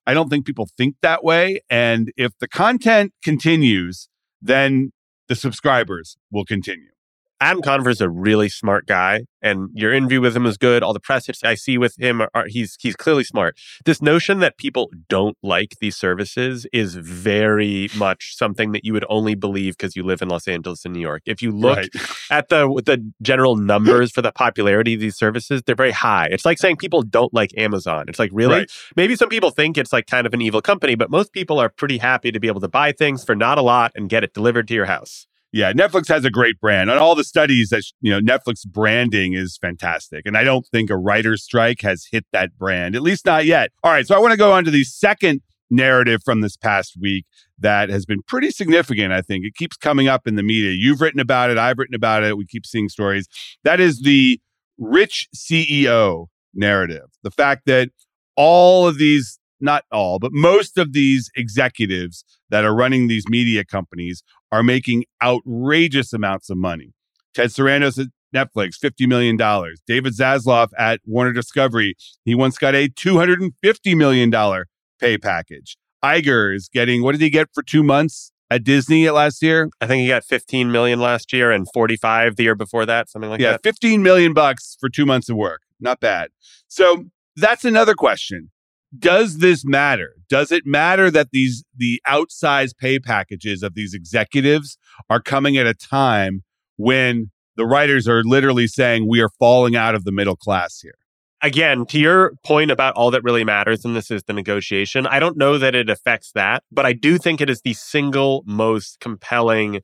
I 0.06 0.14
don't 0.14 0.30
think 0.30 0.46
people 0.46 0.68
think 0.78 0.96
that 1.02 1.24
way. 1.24 1.62
And 1.70 2.12
if 2.18 2.32
the 2.40 2.48
content 2.48 3.14
continues, 3.24 4.10
then 4.42 4.92
the 5.28 5.36
subscribers 5.36 6.18
will 6.32 6.46
continue. 6.46 6.95
Adam 7.42 7.62
Conover 7.62 7.90
is 7.90 8.00
a 8.00 8.10
really 8.10 8.48
smart 8.48 8.88
guy, 8.88 9.26
and 9.42 9.70
your 9.74 9.94
interview 9.94 10.22
with 10.22 10.36
him 10.36 10.46
is 10.46 10.58
good. 10.58 10.84
All 10.84 10.94
the 10.94 11.02
press 11.02 11.28
hits 11.28 11.44
I 11.44 11.56
see 11.56 11.78
with 11.78 11.96
him 12.00 12.22
are 12.22 12.46
he's 12.48 12.78
he's 12.80 12.96
clearly 12.96 13.26
smart. 13.26 13.58
This 13.84 14.02
notion 14.02 14.40
that 14.40 14.58
people 14.58 14.90
don't 15.10 15.38
like 15.44 15.74
these 15.82 15.98
services 15.98 16.66
is 16.72 16.96
very 16.96 17.90
much 17.98 18.36
something 18.38 18.72
that 18.72 18.86
you 18.86 18.94
would 18.94 19.06
only 19.10 19.36
believe 19.36 19.78
because 19.78 19.98
you 19.98 20.04
live 20.04 20.22
in 20.22 20.30
Los 20.30 20.48
Angeles 20.48 20.86
and 20.86 20.94
New 20.94 21.02
York. 21.02 21.24
If 21.26 21.42
you 21.42 21.52
look 21.52 21.78
right. 21.78 21.90
at 22.32 22.48
the 22.48 22.68
the 22.86 23.12
general 23.22 23.58
numbers 23.58 24.12
for 24.12 24.22
the 24.22 24.32
popularity 24.32 24.94
of 24.94 25.02
these 25.02 25.18
services, 25.18 25.62
they're 25.66 25.76
very 25.76 25.92
high. 25.92 26.28
It's 26.32 26.46
like 26.46 26.58
saying 26.58 26.78
people 26.78 27.02
don't 27.02 27.34
like 27.34 27.52
Amazon. 27.58 28.06
It's 28.08 28.20
like 28.20 28.32
really 28.34 28.60
right. 28.60 28.72
maybe 28.96 29.18
some 29.18 29.30
people 29.30 29.50
think 29.50 29.78
it's 29.78 29.92
like 29.92 30.08
kind 30.08 30.26
of 30.26 30.34
an 30.34 30.42
evil 30.42 30.62
company, 30.62 30.96
but 30.96 31.10
most 31.10 31.34
people 31.34 31.60
are 31.60 31.70
pretty 31.70 31.98
happy 31.98 32.32
to 32.32 32.40
be 32.40 32.48
able 32.48 32.62
to 32.62 32.70
buy 32.70 32.94
things 32.94 33.26
for 33.26 33.36
not 33.36 33.58
a 33.58 33.62
lot 33.62 33.92
and 33.94 34.10
get 34.10 34.24
it 34.24 34.34
delivered 34.34 34.70
to 34.70 34.74
your 34.74 34.86
house. 34.86 35.28
Yeah, 35.56 35.72
Netflix 35.72 36.10
has 36.10 36.26
a 36.26 36.30
great 36.30 36.60
brand. 36.60 36.92
On 36.92 36.98
all 36.98 37.16
the 37.16 37.24
studies 37.24 37.70
that 37.70 37.84
you 38.02 38.12
know, 38.12 38.20
Netflix 38.20 38.68
branding 38.68 39.36
is 39.36 39.58
fantastic, 39.58 40.26
and 40.26 40.36
I 40.38 40.44
don't 40.44 40.68
think 40.68 40.90
a 40.90 40.98
writer's 40.98 41.44
strike 41.44 41.80
has 41.80 42.08
hit 42.12 42.26
that 42.34 42.58
brand, 42.58 42.94
at 42.94 43.02
least 43.02 43.26
not 43.26 43.46
yet. 43.46 43.72
All 43.82 43.90
right, 43.90 44.06
so 44.06 44.18
I 44.18 44.20
want 44.20 44.32
to 44.32 44.38
go 44.38 44.52
on 44.52 44.66
to 44.66 44.72
the 44.72 44.84
second 44.84 45.40
narrative 45.70 46.20
from 46.26 46.42
this 46.42 46.58
past 46.58 46.98
week 47.00 47.26
that 47.58 47.88
has 47.88 48.06
been 48.06 48.22
pretty 48.28 48.52
significant. 48.52 49.14
I 49.14 49.22
think 49.22 49.46
it 49.46 49.56
keeps 49.56 49.78
coming 49.78 50.10
up 50.10 50.28
in 50.28 50.36
the 50.36 50.44
media. 50.44 50.72
You've 50.72 51.00
written 51.00 51.22
about 51.22 51.50
it. 51.50 51.58
I've 51.58 51.78
written 51.78 51.96
about 51.96 52.26
it. 52.26 52.36
We 52.36 52.46
keep 52.46 52.66
seeing 52.66 52.90
stories. 52.90 53.26
That 53.64 53.80
is 53.80 54.02
the 54.02 54.42
rich 54.78 55.30
CEO 55.34 56.26
narrative. 56.54 57.06
The 57.24 57.32
fact 57.32 57.62
that 57.68 57.92
all 58.36 58.90
of 58.90 58.98
these 58.98 59.40
not 59.66 59.84
all, 59.92 60.20
but 60.20 60.32
most 60.34 60.78
of 60.78 60.94
these 60.94 61.30
executives 61.36 62.24
that 62.50 62.64
are 62.64 62.74
running 62.74 63.08
these 63.08 63.26
media 63.28 63.66
companies 63.66 64.24
are 64.52 64.64
making 64.64 65.06
outrageous 65.22 66.14
amounts 66.14 66.50
of 66.50 66.58
money. 66.58 66.94
Ted 67.34 67.50
Sarandos 67.50 68.00
at 68.00 68.08
Netflix, 68.34 68.78
$50 68.80 69.08
million. 69.08 69.36
David 69.88 70.14
Zaslav 70.14 70.70
at 70.78 71.02
Warner 71.06 71.34
Discovery, 71.34 71.96
he 72.24 72.36
once 72.36 72.58
got 72.58 72.76
a 72.76 72.88
$250 72.88 73.52
million 73.98 74.32
pay 75.00 75.18
package. 75.18 75.78
Iger 76.04 76.56
is 76.56 76.70
getting, 76.70 77.04
what 77.04 77.14
did 77.14 77.22
he 77.22 77.30
get 77.30 77.50
for 77.54 77.64
two 77.64 77.84
months 77.84 78.32
at 78.52 78.64
Disney 78.64 79.10
last 79.10 79.42
year? 79.42 79.70
I 79.82 79.88
think 79.88 80.02
he 80.02 80.08
got 80.08 80.24
15 80.24 80.72
million 80.72 81.00
last 81.00 81.34
year 81.34 81.52
and 81.52 81.68
45 81.74 82.36
the 82.36 82.44
year 82.44 82.56
before 82.56 82.86
that, 82.86 83.10
something 83.10 83.30
like 83.30 83.42
yeah, 83.42 83.52
that. 83.54 83.62
Yeah, 83.66 83.72
15 83.72 84.04
million 84.04 84.34
bucks 84.34 84.78
for 84.80 84.90
two 84.90 85.06
months 85.06 85.30
of 85.30 85.36
work. 85.36 85.62
Not 85.80 86.00
bad. 86.00 86.30
So 86.68 87.06
that's 87.36 87.66
another 87.66 87.96
question 87.96 88.52
does 89.00 89.40
this 89.40 89.66
matter? 89.66 90.16
Does 90.30 90.52
it 90.52 90.66
matter 90.66 91.12
that 91.12 91.30
these 91.32 91.64
the 91.76 92.02
outsized 92.08 92.78
pay 92.78 93.00
packages 93.00 93.64
of 93.64 93.74
these 93.76 93.94
executives 93.94 94.78
are 95.10 95.22
coming 95.22 95.58
at 95.58 95.68
a 95.68 95.74
time 95.74 96.44
when 96.78 97.32
the 97.56 97.66
writers 97.66 98.08
are 98.08 98.24
literally 98.24 98.68
saying 98.68 99.08
we 99.08 99.22
are 99.22 99.30
falling 99.40 99.76
out 99.76 99.96
of 99.96 100.04
the 100.04 100.12
middle 100.12 100.36
class 100.36 100.80
here? 100.82 100.96
Again, 101.42 101.86
to 101.88 102.00
your 102.00 102.34
point 102.44 102.72
about 102.72 102.96
all 102.96 103.12
that 103.12 103.24
really 103.24 103.44
matters, 103.44 103.86
and 103.86 103.96
this 103.96 104.10
is 104.10 104.24
the 104.24 104.34
negotiation, 104.34 105.06
I 105.06 105.20
don't 105.20 105.38
know 105.38 105.58
that 105.58 105.76
it 105.76 105.90
affects 105.90 106.32
that, 106.34 106.64
but 106.72 106.86
I 106.86 106.94
do 106.94 107.18
think 107.18 107.40
it 107.40 107.50
is 107.50 107.62
the 107.62 107.74
single 107.74 108.44
most 108.48 109.00
compelling 109.00 109.82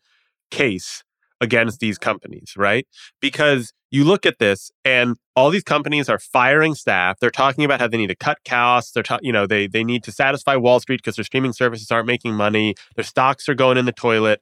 case 0.50 1.03
against 1.41 1.79
these 1.79 1.98
companies, 1.98 2.53
right? 2.55 2.88
Because 3.19 3.74
you 3.89 4.05
look 4.05 4.25
at 4.25 4.39
this 4.39 4.71
and 4.86 5.17
all 5.36 5.50
these 5.50 5.63
companies 5.63 6.07
are 6.07 6.19
firing 6.19 6.75
staff. 6.75 7.19
They're 7.19 7.31
talking 7.31 7.65
about 7.65 7.81
how 7.81 7.88
they 7.88 7.98
need 7.98 8.07
to 8.07 8.15
cut 8.15 8.38
costs. 8.48 8.91
They're, 8.91 9.03
ta- 9.03 9.19
you 9.21 9.33
know, 9.33 9.48
they, 9.48 9.67
they 9.67 9.83
need 9.83 10.03
to 10.03 10.12
satisfy 10.12 10.55
Wall 10.55 10.79
Street 10.79 10.98
because 10.98 11.15
their 11.15 11.25
streaming 11.25 11.51
services 11.51 11.91
aren't 11.91 12.07
making 12.07 12.36
money. 12.36 12.75
Their 12.95 13.03
stocks 13.03 13.50
are 13.50 13.55
going 13.55 13.77
in 13.77 13.86
the 13.86 13.91
toilet 13.91 14.41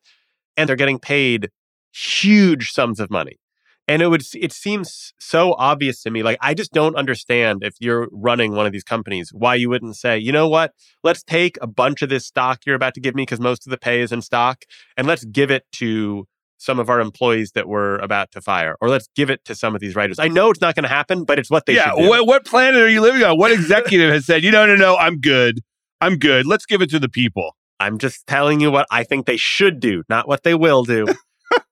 and 0.56 0.68
they're 0.68 0.76
getting 0.76 1.00
paid 1.00 1.50
huge 1.92 2.72
sums 2.72 3.00
of 3.00 3.10
money. 3.10 3.40
And 3.88 4.04
it 4.04 4.08
would, 4.10 4.24
it 4.36 4.54
seems 4.54 5.14
so 5.20 5.56
obvious 5.58 6.04
to 6.04 6.12
me. 6.12 6.22
Like, 6.22 6.38
I 6.42 6.54
just 6.54 6.72
don't 6.72 6.96
understand 6.96 7.64
if 7.64 7.74
you're 7.80 8.08
running 8.12 8.52
one 8.52 8.68
of 8.68 8.72
these 8.72 8.84
companies, 8.84 9.32
why 9.34 9.56
you 9.56 9.68
wouldn't 9.68 9.96
say, 9.96 10.16
you 10.16 10.32
know 10.32 10.48
what? 10.48 10.74
Let's 11.04 11.24
take 11.24 11.58
a 11.60 11.66
bunch 11.66 12.04
of 12.04 12.10
this 12.10 12.28
stock 12.28 12.60
you're 12.68 12.76
about 12.76 12.94
to 12.94 13.00
give 13.00 13.16
me 13.16 13.24
because 13.24 13.40
most 13.40 13.66
of 13.66 13.72
the 13.72 13.80
pay 13.80 14.02
is 14.02 14.12
in 14.12 14.22
stock 14.22 14.66
and 14.96 15.08
let's 15.08 15.26
give 15.26 15.50
it 15.50 15.66
to 15.78 16.28
some 16.60 16.78
of 16.78 16.90
our 16.90 17.00
employees 17.00 17.54
that 17.54 17.68
we're 17.68 17.98
about 17.98 18.32
to 18.32 18.42
fire, 18.42 18.76
or 18.82 18.90
let's 18.90 19.10
give 19.16 19.30
it 19.30 19.44
to 19.46 19.56
some 19.56 19.74
of 19.74 19.82
these 19.82 19.96
writers. 19.96 20.20
I 20.20 20.28
know 20.28 20.52
it's 20.52 20.62
not 20.62 20.76
going 20.76 20.84
to 20.84 20.90
happen, 20.90 21.24
but 21.24 21.40
it's 21.40 21.50
what 21.50 21.66
they 21.66 21.76
yeah. 21.76 21.94
What, 21.96 22.28
what 22.28 22.46
planet 22.46 22.82
are 22.82 22.90
you 22.90 23.02
living 23.02 23.24
on? 23.24 23.38
What 23.38 23.52
executive 23.52 24.12
has 24.12 24.26
said, 24.26 24.44
you 24.44 24.52
know, 24.52 24.66
no, 24.66 24.76
no, 24.76 24.96
I'm 24.98 25.20
good. 25.20 25.62
I'm 26.02 26.18
good. 26.18 26.46
Let's 26.46 26.66
give 26.66 26.82
it 26.82 26.90
to 26.92 27.00
the 27.00 27.10
people. 27.10 27.56
I'm 27.80 27.98
just 27.98 28.28
telling 28.28 28.60
you 28.60 28.72
what 28.72 28.86
I 28.92 29.04
think 29.04 29.26
they 29.26 29.38
should 29.38 29.80
do, 29.80 30.04
not 30.10 30.28
what 30.28 30.44
they 30.44 30.54
will 30.54 30.84
do. 30.84 31.08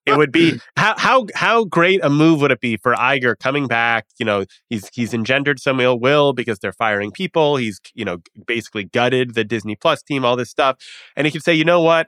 it 0.05 0.17
would 0.17 0.31
be 0.31 0.59
how 0.77 0.95
how 0.97 1.25
how 1.35 1.65
great 1.65 1.99
a 2.03 2.09
move 2.09 2.39
would 2.41 2.51
it 2.51 2.61
be 2.61 2.77
for 2.77 2.95
Iger 2.95 3.37
coming 3.37 3.67
back? 3.67 4.05
You 4.17 4.25
know, 4.25 4.45
he's 4.69 4.89
he's 4.93 5.13
engendered 5.13 5.59
some 5.59 5.81
ill 5.81 5.99
will 5.99 6.31
because 6.31 6.59
they're 6.59 6.71
firing 6.73 7.11
people. 7.11 7.57
He's 7.57 7.81
you 7.93 8.05
know 8.05 8.19
basically 8.45 8.85
gutted 8.85 9.35
the 9.35 9.43
Disney 9.43 9.75
Plus 9.75 10.01
team, 10.01 10.23
all 10.23 10.37
this 10.37 10.49
stuff, 10.49 10.77
and 11.17 11.27
he 11.27 11.31
could 11.31 11.43
say, 11.43 11.53
you 11.53 11.65
know 11.65 11.81
what? 11.81 12.07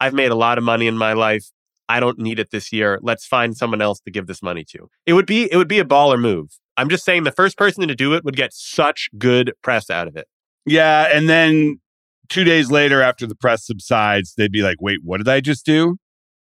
I've 0.00 0.14
made 0.14 0.30
a 0.30 0.36
lot 0.36 0.58
of 0.58 0.64
money 0.64 0.86
in 0.86 0.96
my 0.96 1.12
life. 1.12 1.50
I 1.88 2.00
don't 2.00 2.18
need 2.18 2.38
it 2.38 2.50
this 2.50 2.72
year. 2.72 2.98
Let's 3.02 3.26
find 3.26 3.56
someone 3.56 3.82
else 3.82 4.00
to 4.00 4.10
give 4.10 4.26
this 4.26 4.42
money 4.42 4.64
to. 4.70 4.88
It 5.06 5.12
would 5.12 5.26
be 5.26 5.50
it 5.52 5.56
would 5.56 5.68
be 5.68 5.78
a 5.78 5.84
baller 5.84 6.20
move. 6.20 6.58
I'm 6.76 6.88
just 6.88 7.04
saying 7.04 7.24
the 7.24 7.32
first 7.32 7.56
person 7.56 7.86
to 7.86 7.94
do 7.94 8.14
it 8.14 8.24
would 8.24 8.36
get 8.36 8.52
such 8.52 9.08
good 9.18 9.52
press 9.62 9.90
out 9.90 10.08
of 10.08 10.16
it. 10.16 10.26
Yeah, 10.66 11.08
and 11.12 11.28
then 11.28 11.80
two 12.28 12.44
days 12.44 12.70
later, 12.70 13.02
after 13.02 13.26
the 13.26 13.34
press 13.36 13.66
subsides, 13.66 14.34
they'd 14.36 14.52
be 14.52 14.62
like, 14.62 14.80
"Wait, 14.80 15.00
what 15.02 15.18
did 15.18 15.28
I 15.28 15.40
just 15.40 15.66
do? 15.66 15.96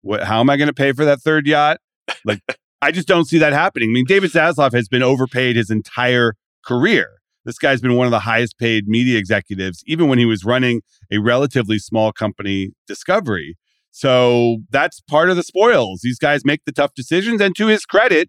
What? 0.02 0.22
How 0.24 0.40
am 0.40 0.50
I 0.50 0.56
going 0.56 0.68
to 0.68 0.74
pay 0.74 0.92
for 0.92 1.04
that 1.04 1.20
third 1.20 1.46
yacht?" 1.46 1.78
Like, 2.24 2.40
I 2.80 2.92
just 2.92 3.08
don't 3.08 3.24
see 3.24 3.38
that 3.38 3.52
happening. 3.52 3.90
I 3.90 3.92
mean, 3.92 4.04
David 4.06 4.30
Zaslav 4.30 4.72
has 4.74 4.88
been 4.88 5.02
overpaid 5.02 5.56
his 5.56 5.70
entire 5.70 6.34
career. 6.64 7.08
This 7.44 7.58
guy's 7.58 7.80
been 7.80 7.94
one 7.94 8.06
of 8.06 8.10
the 8.10 8.20
highest 8.20 8.58
paid 8.58 8.88
media 8.88 9.18
executives, 9.18 9.82
even 9.86 10.08
when 10.08 10.18
he 10.18 10.24
was 10.24 10.44
running 10.44 10.82
a 11.10 11.18
relatively 11.18 11.78
small 11.78 12.12
company, 12.12 12.70
Discovery. 12.86 13.56
So 13.96 14.58
that's 14.70 15.00
part 15.02 15.30
of 15.30 15.36
the 15.36 15.44
spoils. 15.44 16.00
These 16.02 16.18
guys 16.18 16.44
make 16.44 16.64
the 16.64 16.72
tough 16.72 16.94
decisions. 16.94 17.40
And 17.40 17.54
to 17.54 17.68
his 17.68 17.86
credit, 17.86 18.28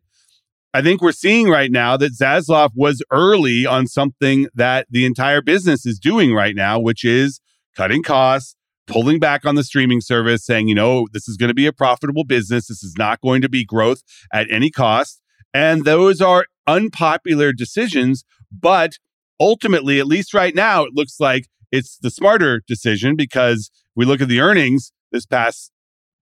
I 0.75 0.84
think 0.84 1.01
we're 1.01 1.12
seeing 1.12 1.50
right 1.50 1.72
now 1.72 1.98
that 1.98 2.13
Zaslav 2.13 2.69
was 2.75 3.01
early 3.10 3.65
on 3.65 3.88
something 3.88 4.48
that 4.53 4.86
the 4.91 5.07
entire 5.07 5.41
business 5.41 5.84
is 5.84 5.98
doing 5.98 6.36
right 6.36 6.55
now, 6.55 6.79
which 6.79 7.03
is 7.03 7.39
cutting 7.75 8.03
costs, 8.03 8.55
pulling 8.86 9.17
back 9.17 9.43
on 9.43 9.55
the 9.55 9.63
streaming 9.63 10.01
service, 10.01 10.45
saying, 10.45 10.67
you 10.67 10.75
know, 10.75 11.07
this 11.13 11.27
is 11.27 11.36
going 11.36 11.48
to 11.48 11.55
be 11.55 11.65
a 11.65 11.74
profitable 11.74 12.25
business. 12.25 12.67
This 12.67 12.84
is 12.84 12.93
not 12.95 13.19
going 13.22 13.41
to 13.41 13.50
be 13.50 13.65
growth 13.65 14.03
at 14.31 14.45
any 14.51 14.69
cost. 14.69 15.19
And 15.51 15.84
those 15.84 16.22
are 16.22 16.45
unpopular 16.67 17.51
decisions. 17.51 18.24
But 18.51 19.00
ultimately, 19.39 20.00
at 20.00 20.05
least 20.05 20.31
right 20.31 20.53
now, 20.53 20.84
it 20.84 20.93
looks 20.93 21.19
like 21.19 21.48
it's 21.72 21.98
the 21.98 22.12
smarter 22.12 22.62
decision 22.67 23.15
because 23.15 23.72
we 23.95 24.05
look 24.05 24.22
at 24.22 24.27
the 24.27 24.41
earnings 24.41 24.91
this 25.15 25.25
past 25.25 25.72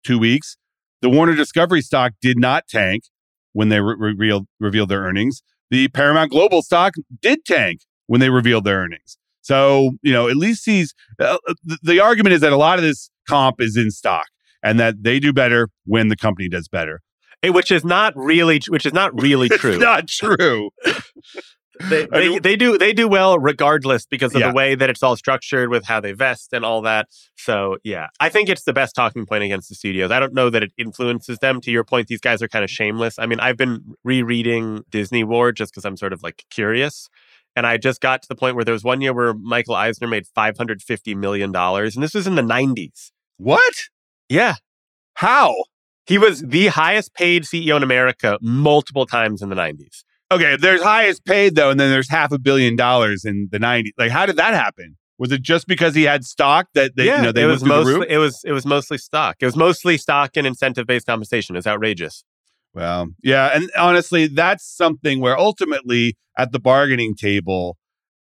two 0.06 0.20
weeks. 0.20 0.58
The 1.02 1.10
Warner 1.10 1.36
Discovery 1.36 1.82
stock 1.82 2.14
did 2.22 2.40
not 2.40 2.68
tank 2.70 3.04
when 3.52 3.70
they 3.70 3.82
re- 3.82 3.96
revealed 3.98 4.48
revealed 4.60 4.90
their 4.90 5.02
earnings. 5.02 5.44
The 5.70 5.90
Paramount 5.90 6.32
Global 6.32 6.62
stock 6.62 6.94
did 7.22 7.44
tank 7.46 7.80
when 8.08 8.22
they 8.22 8.30
revealed 8.30 8.64
their 8.64 8.78
earnings. 8.78 9.18
So 9.42 9.92
you 10.02 10.14
know, 10.14 10.30
at 10.30 10.38
least 10.38 10.66
these, 10.66 10.94
uh, 11.20 11.38
the, 11.64 11.78
the 11.84 12.00
argument 12.00 12.34
is 12.34 12.42
that 12.42 12.54
a 12.54 12.58
lot 12.58 12.80
of 12.80 12.84
this 12.84 13.10
comp 13.28 13.60
is 13.60 13.76
in 13.76 13.92
stock, 13.92 14.28
and 14.64 14.80
that 14.80 15.04
they 15.04 15.20
do 15.20 15.34
better 15.34 15.70
when 15.86 16.08
the 16.08 16.16
company 16.16 16.48
does 16.48 16.68
better. 16.68 17.02
Which 17.46 17.72
is 17.72 17.84
not 17.84 18.14
really, 18.16 18.62
which 18.70 18.86
is 18.86 18.94
not 18.94 19.20
really 19.22 19.50
true. 19.50 19.74
It's 19.74 19.82
not 19.82 20.08
true. 20.08 20.70
They, 21.90 22.06
they, 22.06 22.40
they, 22.40 22.56
do 22.56 22.78
they 22.78 22.94
do 22.94 23.08
well 23.08 23.40
regardless 23.40 24.06
because 24.06 24.34
of 24.36 24.42
Yeah. 24.42 24.50
the 24.50 24.54
way 24.54 24.76
that 24.76 24.90
it's 24.90 25.02
all 25.02 25.16
structured 25.16 25.70
with 25.70 25.86
how 25.86 26.00
they 26.00 26.12
vest 26.12 26.54
and 26.54 26.64
all 26.64 26.82
that. 26.84 27.08
So 27.36 27.78
yeah, 27.84 28.08
I 28.20 28.30
think 28.30 28.50
it's 28.50 28.64
the 28.64 28.74
best 28.74 28.96
talking 28.96 29.26
point 29.26 29.44
against 29.44 29.70
the 29.70 29.76
studios. 29.76 30.12
I 30.12 30.20
don't 30.20 30.34
know 30.34 30.50
that 30.50 30.62
it 30.64 30.72
influences 30.78 31.40
them. 31.40 31.62
To 31.62 31.72
your 31.72 31.84
point, 31.84 32.08
these 32.08 32.22
guys 32.22 32.42
are 32.42 32.48
kind 32.48 32.64
of 32.64 32.70
shameless. 32.70 33.18
I 33.20 33.26
mean, 33.26 33.40
I've 33.40 33.58
been 33.58 33.96
rereading 34.04 34.84
Disney 34.90 35.24
War 35.24 35.52
just 35.52 35.72
because 35.74 35.86
I'm 35.86 35.98
sort 35.98 36.14
of 36.14 36.22
like 36.24 36.46
curious. 36.50 37.10
And 37.56 37.68
I 37.68 37.78
just 37.78 38.02
got 38.02 38.22
to 38.24 38.28
the 38.28 38.36
point 38.36 38.56
where 38.56 38.66
there 38.66 38.74
was 38.74 38.84
one 38.84 39.02
year 39.02 39.14
where 39.14 39.34
Michael 39.34 39.76
Eisner 39.76 40.08
made 40.08 40.26
$550 40.36 41.16
million. 41.16 41.56
And 41.56 42.04
this 42.04 42.14
was 42.16 42.26
in 42.26 42.36
the 42.36 42.42
90s. 42.42 43.12
what? 43.38 43.74
Yeah. 44.30 44.56
How? 45.16 45.54
He 46.06 46.18
was 46.18 46.42
the 46.42 46.68
highest 46.68 47.14
paid 47.14 47.44
CEO 47.44 47.78
in 47.78 47.84
America 47.84 48.38
multiple 48.42 49.06
times 49.06 49.42
in 49.42 49.50
the 49.50 49.56
90s. 49.56 50.04
Okay, 50.34 50.58
there's 50.60 50.82
highest 50.82 51.26
paid 51.26 51.56
though, 51.56 51.70
and 51.70 51.80
then 51.80 51.92
there's 51.92 52.10
half 52.10 52.32
a 52.32 52.40
billion 52.40 52.76
dollars 52.76 53.24
in 53.24 53.50
the 53.52 53.60
90s. 53.60 53.92
Like, 53.98 54.12
how 54.12 54.26
did 54.26 54.38
that 54.38 54.56
happen? 54.56 54.98
Was 55.20 55.32
it 55.32 55.44
just 55.44 55.68
because 55.68 55.94
he 55.94 56.04
had 56.04 56.26
stock 56.26 56.68
that 56.74 56.96
they, 56.96 57.06
yeah, 57.06 57.18
you 57.18 57.24
know, 57.24 57.32
they 57.32 57.44
it 57.44 57.46
was 57.46 57.64
mostly 57.64 58.08
it 58.10 58.18
was 58.18 58.42
it 58.44 58.52
was 58.52 58.66
mostly 58.66 58.98
stock. 58.98 59.38
It 59.40 59.46
was 59.46 59.56
mostly 59.56 59.98
stock 59.98 60.36
and 60.36 60.48
incentive 60.48 60.88
based 60.88 61.06
compensation. 61.06 61.56
It's 61.56 61.68
outrageous. 61.68 62.24
Well, 62.74 63.10
yeah, 63.22 63.52
and 63.54 63.70
honestly, 63.78 64.26
that's 64.26 64.66
something 64.66 65.20
where 65.20 65.38
ultimately 65.38 66.18
at 66.36 66.52
the 66.52 66.60
bargaining 66.60 67.14
table, 67.14 67.78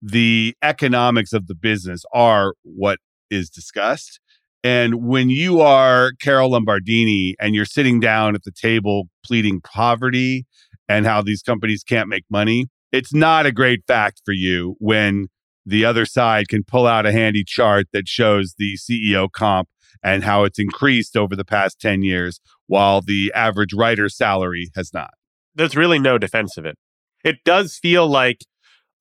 the 0.01 0.55
economics 0.63 1.33
of 1.33 1.47
the 1.47 1.55
business 1.55 2.03
are 2.13 2.53
what 2.63 2.99
is 3.29 3.49
discussed. 3.49 4.21
And 4.63 5.07
when 5.07 5.29
you 5.29 5.61
are 5.61 6.13
Carol 6.21 6.51
Lombardini 6.51 7.33
and 7.39 7.53
you're 7.53 7.65
sitting 7.65 7.99
down 7.99 8.33
at 8.33 8.43
the 8.43 8.51
table 8.51 9.09
pleading 9.25 9.61
poverty 9.61 10.45
and 10.89 11.05
how 11.05 11.21
these 11.21 11.41
companies 11.41 11.83
can't 11.83 12.09
make 12.09 12.25
money, 12.29 12.67
it's 12.91 13.13
not 13.13 13.45
a 13.45 13.51
great 13.51 13.81
fact 13.87 14.21
for 14.25 14.31
you 14.31 14.75
when 14.79 15.27
the 15.65 15.83
other 15.83 16.05
side 16.05 16.47
can 16.47 16.63
pull 16.63 16.87
out 16.87 17.05
a 17.05 17.11
handy 17.11 17.43
chart 17.45 17.87
that 17.91 18.07
shows 18.07 18.55
the 18.57 18.77
CEO 18.77 19.29
comp 19.29 19.67
and 20.03 20.23
how 20.23 20.43
it's 20.43 20.59
increased 20.59 21.17
over 21.17 21.35
the 21.35 21.45
past 21.45 21.79
10 21.81 22.03
years 22.03 22.39
while 22.67 23.01
the 23.01 23.31
average 23.35 23.73
writer's 23.73 24.15
salary 24.15 24.69
has 24.75 24.93
not. 24.93 25.11
There's 25.55 25.75
really 25.75 25.99
no 25.99 26.17
defense 26.17 26.57
of 26.57 26.65
it. 26.65 26.77
It 27.23 27.37
does 27.43 27.77
feel 27.77 28.07
like 28.07 28.45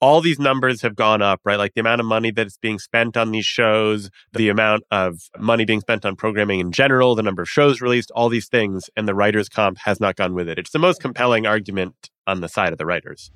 all 0.06 0.20
these 0.20 0.38
numbers 0.38 0.82
have 0.82 0.94
gone 0.94 1.20
up, 1.20 1.40
right? 1.44 1.58
Like 1.58 1.75
the 1.75 1.80
amount 1.80 2.00
of 2.00 2.06
money 2.06 2.30
that 2.30 2.46
is 2.46 2.56
being 2.58 2.78
spent 2.78 3.16
on 3.16 3.32
these 3.32 3.44
shows, 3.44 4.08
the 4.34 4.48
amount 4.50 4.84
of 4.92 5.18
money 5.36 5.64
being 5.64 5.80
spent 5.80 6.06
on 6.06 6.14
programming 6.14 6.60
in 6.60 6.70
general, 6.70 7.16
the 7.16 7.25
number 7.25 7.42
of 7.42 7.48
shows 7.48 7.80
released, 7.80 8.12
all 8.12 8.28
these 8.28 8.46
things, 8.46 8.88
and 8.96 9.08
the 9.08 9.16
writers' 9.16 9.48
comp 9.48 9.78
has 9.78 9.98
not 9.98 10.14
gone 10.14 10.32
with 10.32 10.48
it. 10.48 10.60
It's 10.60 10.70
the 10.70 10.78
most 10.78 11.00
compelling 11.00 11.44
argument 11.44 12.08
on 12.25 12.40
the 12.40 12.48
side 12.48 12.70
of 12.70 12.78
the 12.78 12.86
writers. 12.86 13.32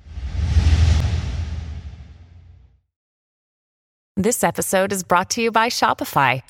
This 4.15 4.41
episode 4.41 4.93
is 4.93 5.03
brought 5.03 5.29
to 5.31 5.41
you 5.41 5.51
by 5.51 5.67
Shopify. 5.67 6.41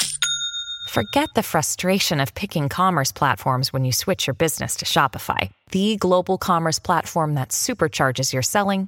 Forget 0.89 1.29
the 1.33 1.41
frustration 1.43 2.19
of 2.19 2.35
picking 2.35 2.69
commerce 2.69 3.11
platforms 3.11 3.73
when 3.73 3.85
you 3.85 3.91
switch 3.91 4.27
your 4.27 4.35
business 4.35 4.75
to 4.77 4.85
Shopify, 4.85 5.49
the 5.71 5.95
global 5.97 6.37
commerce 6.37 6.77
platform 6.77 7.33
that 7.33 7.49
supercharges 7.49 8.33
your 8.33 8.43
selling 8.43 8.87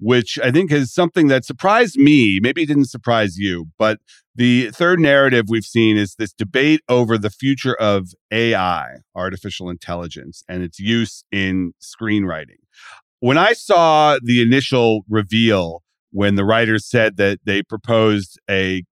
which 0.00 0.38
I 0.42 0.50
think 0.50 0.72
is 0.72 0.92
something 0.92 1.28
that 1.28 1.44
surprised 1.44 1.96
me. 1.96 2.40
Maybe 2.40 2.62
it 2.62 2.66
didn't 2.66 2.86
surprise 2.86 3.36
you, 3.36 3.66
but 3.78 3.98
the 4.34 4.70
third 4.70 4.98
narrative 4.98 5.46
we've 5.48 5.64
seen 5.64 5.98
is 5.98 6.14
this 6.14 6.32
debate 6.32 6.80
over 6.88 7.18
the 7.18 7.30
future 7.30 7.74
of 7.74 8.08
AI, 8.30 8.96
artificial 9.14 9.68
intelligence, 9.68 10.42
and 10.48 10.62
its 10.62 10.78
use 10.78 11.24
in 11.30 11.72
screenwriting. 11.80 12.60
When 13.20 13.36
I 13.36 13.52
saw 13.52 14.16
the 14.22 14.40
initial 14.40 15.02
reveal, 15.08 15.82
when 16.10 16.36
the 16.36 16.44
writers 16.44 16.86
said 16.86 17.18
that 17.18 17.40
they 17.44 17.62
proposed 17.62 18.40
a 18.50 18.82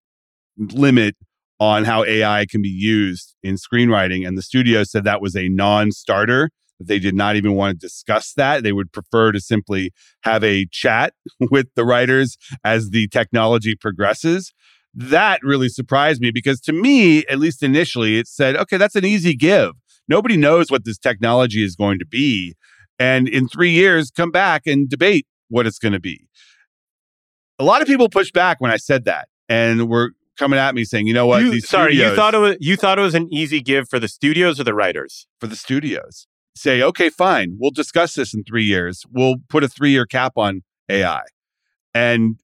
limit 0.58 1.16
on 1.58 1.84
how 1.84 2.04
AI 2.04 2.44
can 2.48 2.60
be 2.60 2.68
used 2.68 3.34
in 3.42 3.56
screenwriting, 3.56 4.28
and 4.28 4.36
the 4.36 4.42
studio 4.42 4.84
said 4.84 5.04
that 5.04 5.22
was 5.22 5.34
a 5.34 5.48
non 5.48 5.90
starter, 5.92 6.50
they 6.80 6.98
did 6.98 7.14
not 7.14 7.36
even 7.36 7.54
want 7.54 7.78
to 7.80 7.86
discuss 7.86 8.32
that. 8.34 8.62
They 8.62 8.72
would 8.72 8.92
prefer 8.92 9.32
to 9.32 9.40
simply 9.40 9.92
have 10.22 10.44
a 10.44 10.66
chat 10.70 11.14
with 11.50 11.66
the 11.74 11.84
writers 11.84 12.36
as 12.64 12.90
the 12.90 13.08
technology 13.08 13.74
progresses. 13.74 14.52
That 14.94 15.40
really 15.42 15.68
surprised 15.68 16.20
me 16.20 16.30
because 16.30 16.60
to 16.62 16.72
me, 16.72 17.24
at 17.26 17.38
least 17.38 17.62
initially, 17.62 18.18
it 18.18 18.26
said, 18.26 18.56
okay, 18.56 18.76
that's 18.76 18.96
an 18.96 19.04
easy 19.04 19.34
give. 19.34 19.72
Nobody 20.08 20.36
knows 20.36 20.70
what 20.70 20.84
this 20.84 20.98
technology 20.98 21.62
is 21.62 21.76
going 21.76 21.98
to 21.98 22.06
be. 22.06 22.54
And 22.98 23.28
in 23.28 23.48
three 23.48 23.70
years, 23.70 24.10
come 24.10 24.30
back 24.30 24.62
and 24.66 24.88
debate 24.88 25.26
what 25.48 25.66
it's 25.66 25.78
going 25.78 25.92
to 25.92 26.00
be. 26.00 26.26
A 27.58 27.64
lot 27.64 27.82
of 27.82 27.88
people 27.88 28.08
pushed 28.08 28.32
back 28.34 28.60
when 28.60 28.70
I 28.70 28.76
said 28.76 29.04
that 29.04 29.28
and 29.48 29.88
were 29.88 30.12
coming 30.38 30.58
at 30.58 30.74
me 30.74 30.84
saying, 30.84 31.06
you 31.06 31.14
know 31.14 31.26
what? 31.26 31.42
You- 31.42 31.50
These 31.52 31.68
sorry, 31.68 31.94
you 31.94 32.14
thought 32.16 32.34
it 32.34 32.38
was 32.38 32.56
you 32.60 32.76
thought 32.76 32.98
it 32.98 33.02
was 33.02 33.14
an 33.14 33.28
easy 33.32 33.60
give 33.60 33.88
for 33.88 33.98
the 33.98 34.08
studios 34.08 34.58
or 34.60 34.64
the 34.64 34.74
writers. 34.74 35.26
for 35.40 35.46
the 35.48 35.56
studios. 35.56 36.26
Say, 36.58 36.82
okay, 36.82 37.08
fine, 37.08 37.56
we'll 37.60 37.70
discuss 37.70 38.14
this 38.14 38.34
in 38.34 38.42
three 38.42 38.64
years. 38.64 39.04
We'll 39.12 39.36
put 39.48 39.62
a 39.62 39.68
three 39.68 39.90
year 39.90 40.06
cap 40.06 40.32
on 40.36 40.62
AI. 40.88 41.22
And 41.94 42.36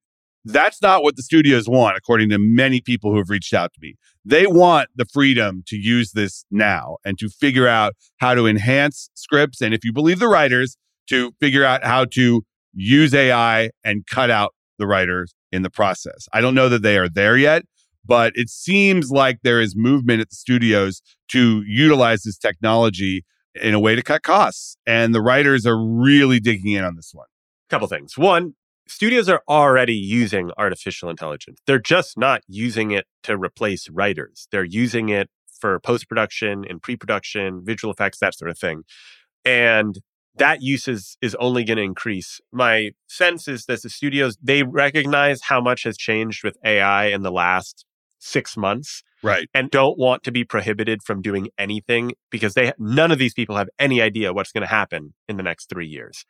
that's 0.44 0.80
not 0.80 1.02
what 1.02 1.16
the 1.16 1.22
studios 1.22 1.68
want, 1.68 1.96
according 1.96 2.28
to 2.30 2.38
many 2.38 2.80
people 2.80 3.10
who 3.10 3.18
have 3.18 3.30
reached 3.30 3.54
out 3.54 3.72
to 3.72 3.80
me. 3.80 3.94
They 4.24 4.46
want 4.46 4.88
the 4.94 5.04
freedom 5.04 5.64
to 5.66 5.76
use 5.76 6.12
this 6.12 6.44
now 6.50 6.98
and 7.04 7.18
to 7.18 7.28
figure 7.28 7.66
out 7.66 7.94
how 8.18 8.34
to 8.34 8.46
enhance 8.46 9.10
scripts. 9.14 9.60
And 9.60 9.74
if 9.74 9.84
you 9.84 9.92
believe 9.92 10.18
the 10.18 10.28
writers, 10.28 10.76
to 11.08 11.32
figure 11.40 11.64
out 11.64 11.84
how 11.84 12.04
to 12.04 12.42
use 12.72 13.14
AI 13.14 13.70
and 13.84 14.06
cut 14.06 14.30
out 14.30 14.54
the 14.78 14.86
writers 14.86 15.34
in 15.52 15.62
the 15.62 15.70
process. 15.70 16.28
I 16.32 16.40
don't 16.40 16.54
know 16.54 16.68
that 16.68 16.82
they 16.82 16.98
are 16.98 17.08
there 17.08 17.36
yet, 17.36 17.64
but 18.04 18.32
it 18.34 18.48
seems 18.48 19.10
like 19.10 19.38
there 19.42 19.60
is 19.60 19.74
movement 19.76 20.20
at 20.20 20.30
the 20.30 20.36
studios 20.36 21.00
to 21.28 21.62
utilize 21.66 22.22
this 22.22 22.38
technology 22.38 23.24
in 23.54 23.74
a 23.74 23.80
way 23.80 23.94
to 23.94 24.02
cut 24.02 24.22
costs. 24.22 24.76
And 24.86 25.14
the 25.14 25.20
writers 25.20 25.66
are 25.66 25.78
really 25.78 26.40
digging 26.40 26.72
in 26.72 26.84
on 26.84 26.96
this 26.96 27.10
one. 27.12 27.26
couple 27.70 27.88
things. 27.88 28.18
One, 28.18 28.54
studios 28.86 29.28
are 29.28 29.42
already 29.48 29.94
using 29.94 30.50
artificial 30.56 31.08
intelligence. 31.08 31.58
They're 31.66 31.78
just 31.78 32.18
not 32.18 32.42
using 32.48 32.90
it 32.90 33.06
to 33.24 33.36
replace 33.36 33.88
writers. 33.88 34.48
They're 34.50 34.64
using 34.64 35.08
it 35.08 35.30
for 35.58 35.78
post 35.80 36.08
production 36.08 36.64
and 36.68 36.82
pre 36.82 36.96
production, 36.96 37.62
visual 37.64 37.92
effects, 37.92 38.18
that 38.18 38.34
sort 38.34 38.50
of 38.50 38.58
thing. 38.58 38.82
And 39.44 39.98
that 40.36 40.62
use 40.62 40.88
is, 40.88 41.16
is 41.22 41.34
only 41.36 41.64
going 41.64 41.76
to 41.76 41.82
increase. 41.82 42.40
My 42.52 42.90
sense 43.06 43.46
is 43.46 43.66
that 43.66 43.82
the 43.82 43.88
studios, 43.88 44.36
they 44.42 44.62
recognize 44.62 45.42
how 45.42 45.60
much 45.60 45.84
has 45.84 45.96
changed 45.96 46.42
with 46.42 46.56
AI 46.64 47.06
in 47.06 47.22
the 47.22 47.30
last 47.30 47.86
six 48.24 48.56
months 48.56 49.02
Right. 49.22 49.48
and 49.54 49.70
don't 49.70 49.98
want 49.98 50.22
to 50.24 50.32
be 50.32 50.44
prohibited 50.44 51.02
from 51.02 51.22
doing 51.22 51.48
anything 51.58 52.12
because 52.30 52.54
they 52.54 52.72
none 52.78 53.10
of 53.10 53.18
these 53.18 53.32
people 53.34 53.56
have 53.56 53.68
any 53.78 54.02
idea 54.02 54.32
what's 54.32 54.52
going 54.52 54.62
to 54.62 54.68
happen 54.68 55.14
in 55.28 55.36
the 55.36 55.42
next 55.42 55.68
3 55.70 55.86
years. 55.86 56.24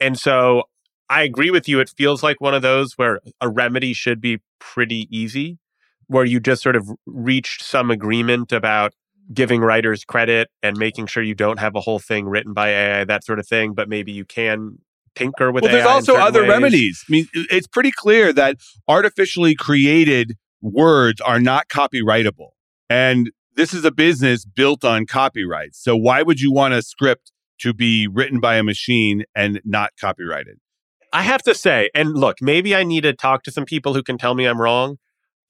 And 0.00 0.18
so 0.18 0.64
I 1.08 1.22
agree 1.22 1.50
with 1.50 1.68
you 1.68 1.80
it 1.80 1.90
feels 1.96 2.22
like 2.22 2.40
one 2.40 2.54
of 2.54 2.62
those 2.62 2.92
where 2.96 3.20
a 3.40 3.48
remedy 3.48 3.92
should 3.92 4.20
be 4.20 4.38
pretty 4.60 5.08
easy 5.10 5.58
where 6.06 6.24
you 6.24 6.40
just 6.40 6.62
sort 6.62 6.76
of 6.76 6.88
reached 7.06 7.62
some 7.62 7.90
agreement 7.90 8.52
about 8.52 8.92
giving 9.32 9.60
writers 9.60 10.04
credit 10.04 10.48
and 10.62 10.76
making 10.78 11.06
sure 11.06 11.22
you 11.22 11.34
don't 11.34 11.58
have 11.58 11.74
a 11.74 11.80
whole 11.80 11.98
thing 11.98 12.26
written 12.26 12.52
by 12.54 12.68
AI 12.70 13.04
that 13.04 13.24
sort 13.24 13.38
of 13.38 13.46
thing 13.48 13.74
but 13.74 13.88
maybe 13.88 14.12
you 14.12 14.24
can 14.24 14.78
tinker 15.14 15.50
with 15.50 15.62
well, 15.64 15.72
there's 15.72 15.84
AI 15.84 15.90
in 15.90 15.94
also 15.96 16.14
other 16.16 16.42
ways. 16.42 16.48
remedies. 16.50 17.04
I 17.08 17.12
mean, 17.12 17.26
it's 17.34 17.66
pretty 17.66 17.90
clear 17.90 18.32
that 18.32 18.56
artificially 18.86 19.54
created 19.54 20.36
words 20.60 21.20
are 21.20 21.40
not 21.40 21.68
copyrightable. 21.68 22.50
And 22.90 23.30
this 23.54 23.74
is 23.74 23.84
a 23.84 23.90
business 23.90 24.44
built 24.44 24.84
on 24.84 25.06
copyright. 25.06 25.74
So 25.74 25.96
why 25.96 26.22
would 26.22 26.40
you 26.40 26.52
want 26.52 26.74
a 26.74 26.82
script 26.82 27.32
to 27.60 27.74
be 27.74 28.06
written 28.06 28.40
by 28.40 28.56
a 28.56 28.62
machine 28.62 29.24
and 29.34 29.60
not 29.64 29.90
copyrighted? 30.00 30.58
I 31.12 31.22
have 31.22 31.42
to 31.42 31.54
say, 31.54 31.90
and 31.94 32.14
look, 32.14 32.36
maybe 32.40 32.74
I 32.74 32.84
need 32.84 33.02
to 33.02 33.12
talk 33.12 33.42
to 33.44 33.50
some 33.50 33.64
people 33.64 33.94
who 33.94 34.02
can 34.02 34.18
tell 34.18 34.34
me 34.34 34.46
I'm 34.46 34.60
wrong. 34.60 34.98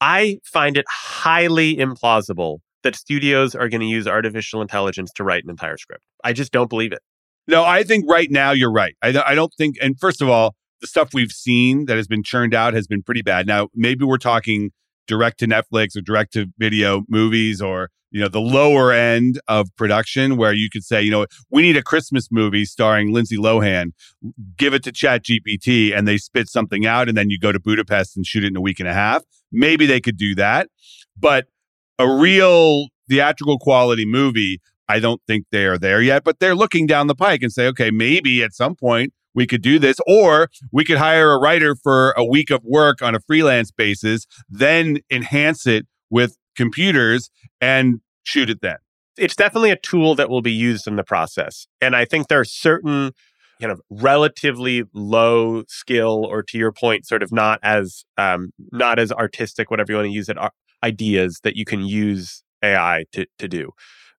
I 0.01 0.39
find 0.43 0.77
it 0.77 0.85
highly 0.89 1.75
implausible 1.75 2.59
that 2.83 2.95
studios 2.95 3.55
are 3.55 3.67
going 3.67 3.81
to 3.81 3.87
use 3.87 4.07
artificial 4.07 4.61
intelligence 4.61 5.11
to 5.15 5.23
write 5.23 5.43
an 5.43 5.49
entire 5.49 5.77
script. 5.77 6.01
I 6.23 6.31
just 6.31 6.51
don't 6.51 6.69
believe 6.69 6.93
it. 6.93 6.99
No, 7.47 7.63
I 7.63 7.83
think 7.83 8.05
right 8.09 8.29
now 8.31 8.51
you're 8.51 8.71
right. 8.71 8.95
I, 9.01 9.09
I 9.25 9.35
don't 9.35 9.53
think, 9.57 9.75
and 9.81 9.99
first 9.99 10.21
of 10.21 10.29
all, 10.29 10.55
the 10.81 10.87
stuff 10.87 11.09
we've 11.13 11.31
seen 11.31 11.85
that 11.85 11.97
has 11.97 12.07
been 12.07 12.23
churned 12.23 12.53
out 12.53 12.73
has 12.73 12.87
been 12.87 13.03
pretty 13.03 13.21
bad. 13.21 13.45
Now, 13.45 13.67
maybe 13.75 14.05
we're 14.05 14.17
talking 14.17 14.71
direct 15.09 15.39
to 15.39 15.47
Netflix 15.47 15.97
or 15.97 16.01
direct 16.01 16.31
to 16.33 16.45
video 16.57 17.03
movies 17.09 17.61
or, 17.61 17.89
you 18.11 18.21
know, 18.21 18.29
the 18.29 18.39
lower 18.39 18.93
end 18.93 19.41
of 19.47 19.67
production 19.75 20.37
where 20.37 20.53
you 20.53 20.69
could 20.71 20.83
say, 20.83 21.01
you 21.01 21.11
know, 21.11 21.25
we 21.49 21.61
need 21.61 21.75
a 21.75 21.83
Christmas 21.83 22.29
movie 22.31 22.63
starring 22.63 23.11
Lindsay 23.11 23.35
Lohan, 23.35 23.91
give 24.55 24.73
it 24.73 24.83
to 24.83 24.91
Chat 24.91 25.25
GPT 25.25 25.97
and 25.97 26.07
they 26.07 26.17
spit 26.17 26.47
something 26.47 26.85
out 26.85 27.09
and 27.09 27.17
then 27.17 27.29
you 27.29 27.37
go 27.37 27.51
to 27.51 27.59
Budapest 27.59 28.15
and 28.15 28.25
shoot 28.25 28.43
it 28.43 28.47
in 28.47 28.55
a 28.55 28.61
week 28.61 28.79
and 28.79 28.87
a 28.87 28.93
half. 28.93 29.23
Maybe 29.51 29.85
they 29.85 29.99
could 29.99 30.15
do 30.17 30.35
that. 30.35 30.69
But 31.17 31.47
a 31.97 32.07
real 32.07 32.87
theatrical 33.09 33.59
quality 33.59 34.05
movie, 34.05 34.61
I 34.87 34.99
don't 34.99 35.21
think 35.27 35.45
they 35.51 35.65
are 35.65 35.77
there 35.77 36.01
yet, 36.01 36.23
but 36.23 36.39
they're 36.39 36.55
looking 36.55 36.85
down 36.85 37.07
the 37.07 37.15
pike 37.15 37.41
and 37.41 37.51
say, 37.51 37.67
okay, 37.67 37.91
maybe 37.91 38.43
at 38.43 38.53
some 38.53 38.75
point 38.75 39.11
we 39.33 39.47
could 39.47 39.61
do 39.61 39.79
this, 39.79 39.97
or 40.07 40.49
we 40.71 40.83
could 40.83 40.97
hire 40.97 41.31
a 41.31 41.39
writer 41.39 41.75
for 41.75 42.11
a 42.17 42.25
week 42.25 42.49
of 42.49 42.61
work 42.63 43.01
on 43.01 43.15
a 43.15 43.19
freelance 43.19 43.71
basis, 43.71 44.25
then 44.49 44.99
enhance 45.11 45.67
it 45.67 45.85
with 46.09 46.37
computers 46.55 47.29
and 47.61 48.01
shoot 48.23 48.49
it 48.49 48.61
then. 48.61 48.77
It's 49.17 49.35
definitely 49.35 49.71
a 49.71 49.75
tool 49.75 50.15
that 50.15 50.29
will 50.29 50.41
be 50.41 50.51
used 50.51 50.87
in 50.87 50.95
the 50.95 51.03
process. 51.03 51.67
And 51.81 51.95
I 51.95 52.05
think 52.05 52.27
there 52.27 52.39
are 52.39 52.45
certain 52.45 53.11
kind 53.59 53.71
of 53.71 53.81
relatively 53.89 54.83
low 54.93 55.63
skill 55.67 56.25
or 56.25 56.41
to 56.43 56.57
your 56.57 56.71
point 56.71 57.05
sort 57.05 57.21
of 57.21 57.31
not 57.31 57.59
as 57.61 58.05
um, 58.17 58.51
not 58.71 58.99
as 58.99 59.11
artistic 59.11 59.69
whatever 59.69 59.91
you 59.91 59.97
want 59.97 60.07
to 60.07 60.13
use 60.13 60.29
it 60.29 60.37
ideas 60.83 61.41
that 61.43 61.57
you 61.57 61.65
can 61.65 61.83
use 61.83 62.43
ai 62.63 63.03
to, 63.11 63.25
to 63.37 63.47
do 63.47 63.69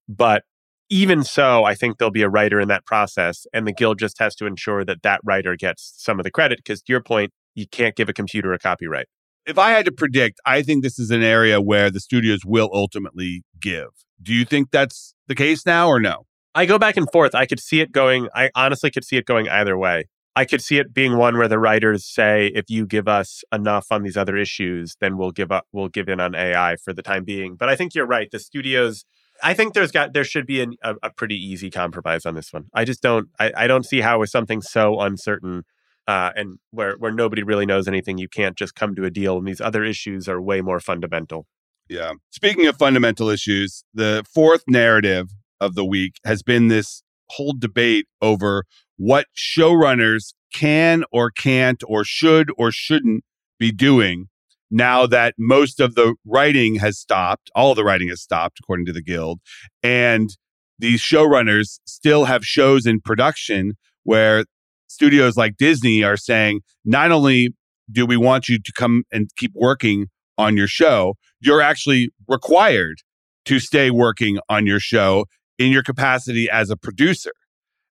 but 0.09 0.45
even 0.90 1.25
so 1.25 1.64
i 1.64 1.75
think 1.75 1.99
there'll 1.99 2.11
be 2.11 2.23
a 2.23 2.28
writer 2.28 2.61
in 2.61 2.68
that 2.68 2.85
process 2.85 3.47
and 3.52 3.66
the 3.66 3.73
guild 3.73 3.99
just 3.99 4.18
has 4.18 4.35
to 4.35 4.44
ensure 4.47 4.85
that 4.85 5.02
that 5.02 5.20
writer 5.25 5.56
gets 5.56 5.94
some 5.97 6.20
of 6.20 6.25
the 6.25 6.30
credit 6.30 6.59
because 6.59 6.82
to 6.82 6.92
your 6.92 7.02
point 7.02 7.32
you 7.54 7.66
can't 7.66 7.97
give 7.97 8.09
a 8.09 8.12
computer 8.12 8.52
a 8.52 8.59
copyright 8.59 9.06
If 9.47 9.59
I 9.59 9.70
had 9.70 9.85
to 9.87 9.92
predict, 9.92 10.38
I 10.44 10.62
think 10.62 10.82
this 10.82 10.99
is 10.99 11.11
an 11.11 11.23
area 11.23 11.61
where 11.61 11.90
the 11.90 12.00
studios 12.00 12.40
will 12.44 12.70
ultimately 12.73 13.42
give. 13.61 13.88
Do 14.22 14.35
you 14.35 14.44
think 14.44 14.70
that's 14.70 15.14
the 15.29 15.35
case 15.35 15.64
now 15.64 15.88
or 15.88 15.98
no? 15.98 16.26
I 16.55 16.66
go 16.66 16.79
back 16.79 16.96
and 16.96 17.11
forth. 17.11 17.35
I 17.35 17.46
could 17.46 17.61
see 17.61 17.81
it 17.81 17.92
going, 17.92 18.29
I 18.35 18.50
honestly 18.55 18.90
could 18.90 19.05
see 19.05 19.16
it 19.16 19.24
going 19.24 19.48
either 19.48 19.79
way. 19.79 20.05
I 20.37 20.44
could 20.44 20.62
see 20.62 20.79
it 20.79 20.92
being 20.92 21.16
one 21.16 21.38
where 21.38 21.48
the 21.48 21.59
writers 21.59 22.05
say, 22.05 22.53
if 22.55 22.66
you 22.68 22.87
give 22.87 23.09
us 23.09 23.42
enough 23.53 23.87
on 23.90 24.03
these 24.03 24.16
other 24.16 24.37
issues, 24.37 24.96
then 25.00 25.16
we'll 25.16 25.33
give 25.33 25.50
up, 25.50 25.66
we'll 25.72 25.88
give 25.88 26.09
in 26.09 26.20
on 26.20 26.35
AI 26.35 26.76
for 26.76 26.92
the 26.92 27.03
time 27.03 27.24
being. 27.24 27.57
But 27.57 27.68
I 27.68 27.76
think 27.76 27.94
you're 27.94 28.07
right. 28.07 28.29
The 28.31 28.38
studios, 28.38 29.05
I 29.42 29.55
think 29.55 29.74
there's 29.74 29.92
got, 29.92 30.12
there 30.12 30.24
should 30.24 30.46
be 30.46 30.61
an, 30.61 30.74
a, 30.83 30.94
a 31.03 31.11
pretty 31.11 31.37
easy 31.37 31.70
compromise 31.70 32.26
on 32.26 32.35
this 32.35 32.53
one. 32.53 32.66
I 32.74 32.85
just 32.85 33.03
don't, 33.03 33.29
I, 33.38 33.53
I 33.57 33.66
don't 33.66 33.85
see 33.85 34.00
how 34.00 34.20
with 34.20 34.31
something 34.31 34.61
so 34.61 35.00
uncertain 35.00 35.64
uh, 36.07 36.31
and 36.35 36.59
where, 36.70 36.96
where 36.96 37.12
nobody 37.12 37.42
really 37.42 37.66
knows 37.66 37.87
anything, 37.87 38.18
you 38.18 38.29
can't 38.29 38.57
just 38.57 38.74
come 38.74 38.94
to 38.96 39.05
a 39.05 39.11
deal. 39.11 39.38
And 39.38 39.46
these 39.46 39.61
other 39.61 39.85
issues 39.85 40.29
are 40.29 40.40
way 40.40 40.61
more 40.61 40.81
fundamental. 40.81 41.46
Yeah. 41.88 42.12
Speaking 42.31 42.66
of 42.66 42.76
fundamental 42.76 43.29
issues, 43.29 43.85
the 43.92 44.24
fourth 44.33 44.64
narrative 44.66 45.31
of 45.61 45.74
the 45.74 45.85
week 45.85 46.14
has 46.24 46.42
been 46.42 46.68
this 46.68 47.03
whole 47.31 47.53
debate 47.53 48.07
over 48.22 48.64
what 48.96 49.26
showrunners 49.37 50.35
can 50.53 51.05
or 51.12 51.31
can't 51.31 51.83
or 51.87 52.05
should 52.05 52.50
or 52.57 52.72
shouldn't 52.72 53.22
be 53.59 53.70
doing 53.70 54.30
now 54.70 55.06
that 55.06 55.35
most 55.38 55.80
of 55.80 55.94
the 55.94 56.14
writing 56.24 56.76
has 56.76 56.98
stopped. 56.98 57.50
All 57.54 57.74
the 57.74 57.85
writing 57.85 58.09
has 58.09 58.20
stopped, 58.20 58.59
according 58.61 58.87
to 58.87 58.92
the 58.92 59.02
Guild. 59.02 59.40
And 59.83 60.30
these 60.78 61.00
showrunners 61.02 61.80
still 61.85 62.24
have 62.24 62.44
shows 62.44 62.87
in 62.87 63.00
production 63.00 63.74
where 64.04 64.44
studios 64.87 65.37
like 65.37 65.56
Disney 65.56 66.02
are 66.02 66.16
saying, 66.16 66.61
not 66.85 67.12
only 67.12 67.54
do 67.90 68.06
we 68.06 68.16
want 68.16 68.48
you 68.48 68.59
to 68.59 68.72
come 68.72 69.02
and 69.12 69.28
keep 69.37 69.52
working 69.54 70.06
on 70.38 70.56
your 70.56 70.66
show, 70.66 71.14
you're 71.40 71.61
actually 71.61 72.11
required 72.28 72.98
to 73.44 73.59
stay 73.59 73.90
working 73.90 74.38
on 74.48 74.66
your 74.66 74.80
show 74.80 75.26
in 75.59 75.70
your 75.70 75.83
capacity 75.83 76.48
as 76.48 76.70
a 76.70 76.76
producer. 76.76 77.33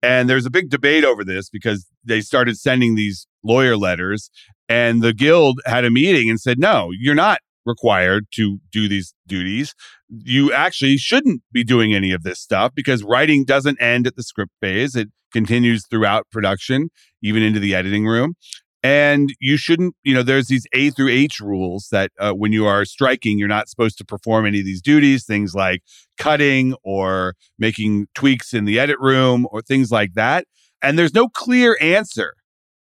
And 0.03 0.29
there's 0.29 0.45
a 0.45 0.49
big 0.49 0.69
debate 0.69 1.03
over 1.03 1.23
this 1.23 1.49
because 1.49 1.87
they 2.03 2.21
started 2.21 2.57
sending 2.57 2.95
these 2.95 3.27
lawyer 3.43 3.77
letters, 3.77 4.31
and 4.71 5.01
the 5.01 5.11
guild 5.11 5.59
had 5.65 5.83
a 5.83 5.91
meeting 5.91 6.29
and 6.29 6.39
said, 6.39 6.57
no, 6.57 6.91
you're 6.97 7.13
not 7.13 7.39
required 7.65 8.25
to 8.31 8.59
do 8.71 8.87
these 8.87 9.13
duties. 9.27 9.75
You 10.07 10.53
actually 10.53 10.95
shouldn't 10.95 11.41
be 11.51 11.65
doing 11.65 11.93
any 11.93 12.13
of 12.13 12.23
this 12.23 12.39
stuff 12.39 12.71
because 12.73 13.03
writing 13.03 13.43
doesn't 13.43 13.81
end 13.81 14.07
at 14.07 14.15
the 14.15 14.23
script 14.23 14.53
phase, 14.61 14.95
it 14.95 15.09
continues 15.33 15.85
throughout 15.85 16.25
production, 16.31 16.89
even 17.21 17.43
into 17.43 17.59
the 17.59 17.75
editing 17.75 18.07
room. 18.07 18.35
And 18.81 19.33
you 19.41 19.57
shouldn't, 19.57 19.93
you 20.03 20.13
know, 20.13 20.23
there's 20.23 20.47
these 20.47 20.65
A 20.71 20.89
through 20.89 21.09
H 21.09 21.41
rules 21.41 21.89
that 21.91 22.11
uh, 22.17 22.31
when 22.31 22.53
you 22.53 22.65
are 22.65 22.85
striking, 22.85 23.37
you're 23.37 23.49
not 23.49 23.67
supposed 23.67 23.97
to 23.97 24.05
perform 24.05 24.45
any 24.45 24.59
of 24.59 24.65
these 24.65 24.81
duties, 24.81 25.25
things 25.25 25.53
like 25.53 25.81
cutting 26.17 26.75
or 26.85 27.35
making 27.59 28.07
tweaks 28.15 28.53
in 28.53 28.63
the 28.63 28.79
edit 28.79 28.97
room 28.99 29.47
or 29.51 29.61
things 29.61 29.91
like 29.91 30.13
that. 30.13 30.45
And 30.81 30.97
there's 30.97 31.13
no 31.13 31.27
clear 31.27 31.77
answer 31.81 32.35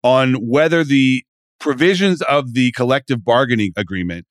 on 0.03 0.33
whether 0.33 0.83
the 0.83 1.23
provisions 1.59 2.21
of 2.23 2.53
the 2.53 2.71
collective 2.71 3.23
bargaining 3.23 3.71
agreement 3.75 4.25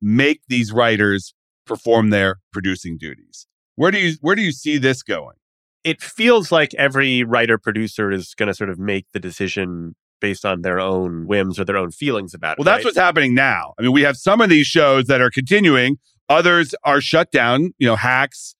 make 0.00 0.40
these 0.48 0.72
writers 0.72 1.34
perform 1.66 2.10
their 2.10 2.36
producing 2.52 2.98
duties. 2.98 3.46
Where 3.76 3.90
do 3.90 3.98
you 3.98 4.16
where 4.20 4.34
do 4.34 4.42
you 4.42 4.52
see 4.52 4.78
this 4.78 5.02
going? 5.02 5.36
It 5.84 6.00
feels 6.00 6.52
like 6.52 6.74
every 6.74 7.24
writer 7.24 7.58
producer 7.58 8.12
is 8.12 8.34
going 8.34 8.48
to 8.48 8.54
sort 8.54 8.70
of 8.70 8.78
make 8.78 9.06
the 9.12 9.18
decision 9.18 9.94
based 10.20 10.44
on 10.44 10.62
their 10.62 10.78
own 10.78 11.26
whims 11.26 11.58
or 11.58 11.64
their 11.64 11.76
own 11.76 11.90
feelings 11.90 12.32
about 12.32 12.52
it. 12.52 12.58
Well, 12.58 12.64
that's 12.64 12.78
right? 12.78 12.84
what's 12.84 12.96
happening 12.96 13.34
now. 13.34 13.74
I 13.78 13.82
mean, 13.82 13.92
we 13.92 14.02
have 14.02 14.16
some 14.16 14.40
of 14.40 14.48
these 14.48 14.66
shows 14.66 15.06
that 15.06 15.20
are 15.20 15.30
continuing, 15.30 15.98
others 16.28 16.74
are 16.84 17.00
shut 17.00 17.32
down, 17.32 17.72
you 17.78 17.88
know, 17.88 17.96
hacks, 17.96 18.54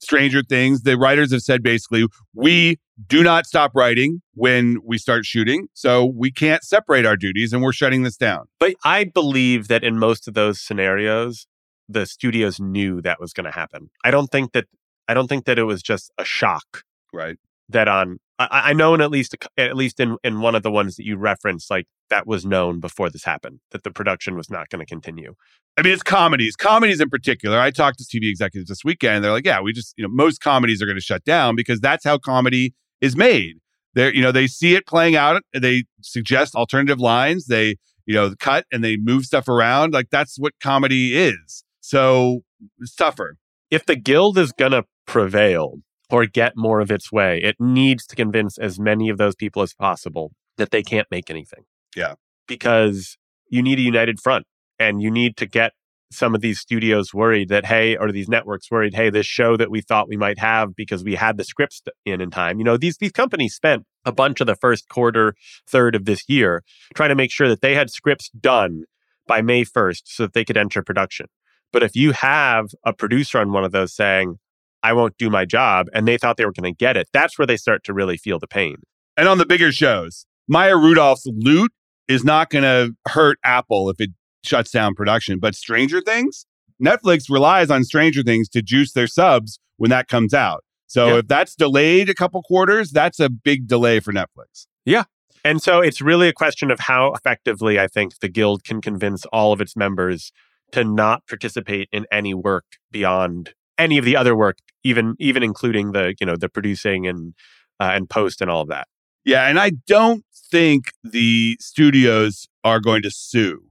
Stranger 0.00 0.42
Things. 0.42 0.82
The 0.82 0.96
writers 0.96 1.32
have 1.32 1.42
said 1.42 1.62
basically, 1.62 2.06
we 2.34 2.78
do 3.06 3.22
not 3.22 3.46
stop 3.46 3.72
writing 3.74 4.20
when 4.34 4.78
we 4.84 4.98
start 4.98 5.24
shooting. 5.24 5.68
So 5.74 6.04
we 6.04 6.30
can't 6.32 6.64
separate 6.64 7.06
our 7.06 7.16
duties 7.16 7.52
and 7.52 7.62
we're 7.62 7.72
shutting 7.72 8.02
this 8.02 8.16
down. 8.16 8.46
But 8.58 8.74
I 8.84 9.04
believe 9.04 9.68
that 9.68 9.84
in 9.84 9.98
most 9.98 10.26
of 10.28 10.34
those 10.34 10.60
scenarios, 10.60 11.46
the 11.88 12.06
studios 12.06 12.58
knew 12.60 13.00
that 13.02 13.20
was 13.20 13.32
going 13.32 13.44
to 13.46 13.52
happen. 13.52 13.90
I 14.04 14.10
don't 14.10 14.28
think 14.28 14.52
that 14.52 14.66
I 15.08 15.14
don't 15.14 15.26
think 15.28 15.46
that 15.46 15.58
it 15.58 15.64
was 15.64 15.82
just 15.82 16.12
a 16.18 16.24
shock 16.24 16.82
Right. 17.12 17.38
that 17.70 17.88
on 17.88 18.18
I, 18.38 18.70
I 18.70 18.72
know 18.72 18.94
in 18.94 19.00
at 19.00 19.10
least 19.10 19.34
at 19.56 19.76
least 19.76 20.00
in 20.00 20.16
in 20.22 20.40
one 20.40 20.54
of 20.54 20.62
the 20.62 20.70
ones 20.70 20.96
that 20.96 21.04
you 21.04 21.16
referenced, 21.16 21.70
like 21.70 21.86
that 22.10 22.26
was 22.26 22.44
known 22.44 22.80
before 22.80 23.10
this 23.10 23.24
happened 23.24 23.60
that 23.70 23.84
the 23.84 23.90
production 23.90 24.36
was 24.36 24.50
not 24.50 24.68
going 24.68 24.80
to 24.80 24.86
continue. 24.86 25.34
I 25.76 25.82
mean, 25.82 25.92
it's 25.92 26.02
comedies, 26.02 26.56
comedies 26.56 27.00
in 27.00 27.08
particular. 27.08 27.58
I 27.60 27.70
talked 27.70 27.98
to 27.98 28.04
TV 28.04 28.28
executives 28.28 28.68
this 28.68 28.84
weekend. 28.84 29.16
And 29.16 29.24
they're 29.24 29.32
like, 29.32 29.46
yeah, 29.46 29.60
we 29.60 29.72
just, 29.72 29.94
you 29.96 30.02
know, 30.02 30.08
most 30.10 30.40
comedies 30.40 30.82
are 30.82 30.86
going 30.86 30.96
to 30.96 31.02
shut 31.02 31.24
down 31.24 31.54
because 31.54 31.78
that's 31.78 32.04
how 32.04 32.18
comedy 32.18 32.74
is 33.00 33.16
made. 33.16 33.58
They're, 33.94 34.12
you 34.12 34.20
know, 34.20 34.32
they 34.32 34.46
see 34.48 34.74
it 34.74 34.86
playing 34.86 35.14
out. 35.14 35.42
They 35.52 35.84
suggest 36.02 36.54
alternative 36.54 36.98
lines. 36.98 37.46
They, 37.46 37.76
you 38.06 38.14
know, 38.14 38.34
cut 38.40 38.66
and 38.72 38.82
they 38.82 38.96
move 38.96 39.24
stuff 39.24 39.48
around. 39.48 39.92
Like 39.92 40.10
that's 40.10 40.36
what 40.38 40.54
comedy 40.60 41.16
is. 41.16 41.62
So 41.80 42.40
it's 42.80 42.94
tougher. 42.94 43.36
if 43.70 43.86
the 43.86 43.96
guild 43.96 44.38
is 44.38 44.52
going 44.52 44.72
to 44.72 44.84
prevail 45.06 45.76
or 46.10 46.26
get 46.26 46.54
more 46.56 46.80
of 46.80 46.90
its 46.90 47.12
way, 47.12 47.40
it 47.42 47.56
needs 47.58 48.06
to 48.06 48.16
convince 48.16 48.58
as 48.58 48.78
many 48.78 49.08
of 49.08 49.18
those 49.18 49.34
people 49.34 49.62
as 49.62 49.74
possible 49.74 50.32
that 50.56 50.70
they 50.70 50.82
can't 50.82 51.06
make 51.10 51.30
anything. 51.30 51.64
Yeah. 51.94 52.14
Because 52.46 53.16
you 53.48 53.62
need 53.62 53.78
a 53.78 53.82
united 53.82 54.20
front 54.20 54.46
and 54.78 55.02
you 55.02 55.10
need 55.10 55.36
to 55.36 55.46
get 55.46 55.72
some 56.10 56.34
of 56.34 56.40
these 56.40 56.58
studios 56.58 57.12
worried 57.12 57.48
that, 57.50 57.66
hey, 57.66 57.96
or 57.96 58.10
these 58.10 58.28
networks 58.28 58.70
worried, 58.70 58.94
hey, 58.94 59.10
this 59.10 59.26
show 59.26 59.56
that 59.56 59.70
we 59.70 59.80
thought 59.80 60.08
we 60.08 60.16
might 60.16 60.38
have 60.38 60.74
because 60.74 61.04
we 61.04 61.14
had 61.14 61.36
the 61.36 61.44
scripts 61.44 61.82
in 62.06 62.20
in 62.20 62.30
time. 62.30 62.58
You 62.58 62.64
know, 62.64 62.76
these, 62.78 62.96
these 62.96 63.12
companies 63.12 63.54
spent 63.54 63.84
a 64.04 64.12
bunch 64.12 64.40
of 64.40 64.46
the 64.46 64.56
first 64.56 64.88
quarter, 64.88 65.34
third 65.66 65.94
of 65.94 66.06
this 66.06 66.22
year 66.28 66.62
trying 66.94 67.10
to 67.10 67.14
make 67.14 67.30
sure 67.30 67.48
that 67.48 67.60
they 67.60 67.74
had 67.74 67.90
scripts 67.90 68.30
done 68.30 68.84
by 69.26 69.42
May 69.42 69.64
1st 69.64 70.02
so 70.04 70.22
that 70.24 70.32
they 70.32 70.44
could 70.44 70.56
enter 70.56 70.82
production. 70.82 71.26
But 71.72 71.82
if 71.82 71.94
you 71.94 72.12
have 72.12 72.68
a 72.84 72.94
producer 72.94 73.38
on 73.38 73.52
one 73.52 73.64
of 73.64 73.72
those 73.72 73.94
saying, 73.94 74.38
I 74.82 74.92
won't 74.92 75.16
do 75.18 75.28
my 75.30 75.44
job, 75.44 75.86
and 75.92 76.06
they 76.06 76.18
thought 76.18 76.36
they 76.36 76.44
were 76.44 76.52
going 76.52 76.72
to 76.72 76.76
get 76.76 76.96
it, 76.96 77.08
that's 77.12 77.38
where 77.38 77.46
they 77.46 77.56
start 77.56 77.84
to 77.84 77.92
really 77.94 78.16
feel 78.16 78.38
the 78.38 78.46
pain. 78.46 78.76
And 79.16 79.28
on 79.28 79.38
the 79.38 79.46
bigger 79.46 79.72
shows, 79.72 80.26
Maya 80.48 80.76
Rudolph's 80.76 81.26
loot 81.26 81.72
is 82.06 82.24
not 82.24 82.50
going 82.50 82.62
to 82.64 82.94
hurt 83.08 83.38
Apple 83.44 83.90
if 83.90 84.00
it 84.00 84.10
shuts 84.44 84.70
down 84.70 84.94
production. 84.94 85.38
But 85.40 85.54
Stranger 85.54 86.00
Things, 86.00 86.46
Netflix 86.82 87.28
relies 87.28 87.70
on 87.70 87.84
Stranger 87.84 88.22
Things 88.22 88.48
to 88.50 88.62
juice 88.62 88.92
their 88.92 89.08
subs 89.08 89.58
when 89.76 89.90
that 89.90 90.08
comes 90.08 90.32
out. 90.32 90.64
So 90.86 91.08
Yeah. 91.08 91.18
if 91.18 91.28
that's 91.28 91.54
delayed 91.54 92.08
a 92.08 92.14
couple 92.14 92.40
quarters, 92.42 92.90
that's 92.90 93.20
a 93.20 93.28
big 93.28 93.66
delay 93.66 94.00
for 94.00 94.12
Netflix. 94.12 94.66
Yeah. 94.86 95.04
And 95.44 95.62
so 95.62 95.80
it's 95.80 96.00
really 96.00 96.28
a 96.28 96.32
question 96.32 96.70
of 96.70 96.80
how 96.80 97.12
effectively 97.12 97.78
I 97.78 97.88
think 97.88 98.18
the 98.20 98.28
guild 98.28 98.64
can 98.64 98.80
convince 98.80 99.24
all 99.26 99.52
of 99.52 99.60
its 99.60 99.76
members 99.76 100.32
to 100.72 100.84
not 100.84 101.26
participate 101.28 101.88
in 101.92 102.06
any 102.10 102.34
work 102.34 102.64
beyond 102.90 103.54
any 103.78 103.98
of 103.98 104.04
the 104.04 104.16
other 104.16 104.36
work, 104.36 104.58
even 104.84 105.14
even 105.18 105.42
including 105.42 105.92
the 105.92 106.14
you 106.20 106.26
know 106.26 106.36
the 106.36 106.48
producing 106.48 107.06
and 107.06 107.34
uh, 107.80 107.92
and 107.94 108.10
post 108.10 108.40
and 108.40 108.50
all 108.50 108.62
of 108.62 108.68
that. 108.68 108.88
Yeah, 109.24 109.46
and 109.46 109.58
I 109.58 109.72
don't 109.86 110.24
think 110.50 110.92
the 111.04 111.56
studios 111.60 112.48
are 112.64 112.80
going 112.80 113.02
to 113.02 113.10
sue 113.10 113.68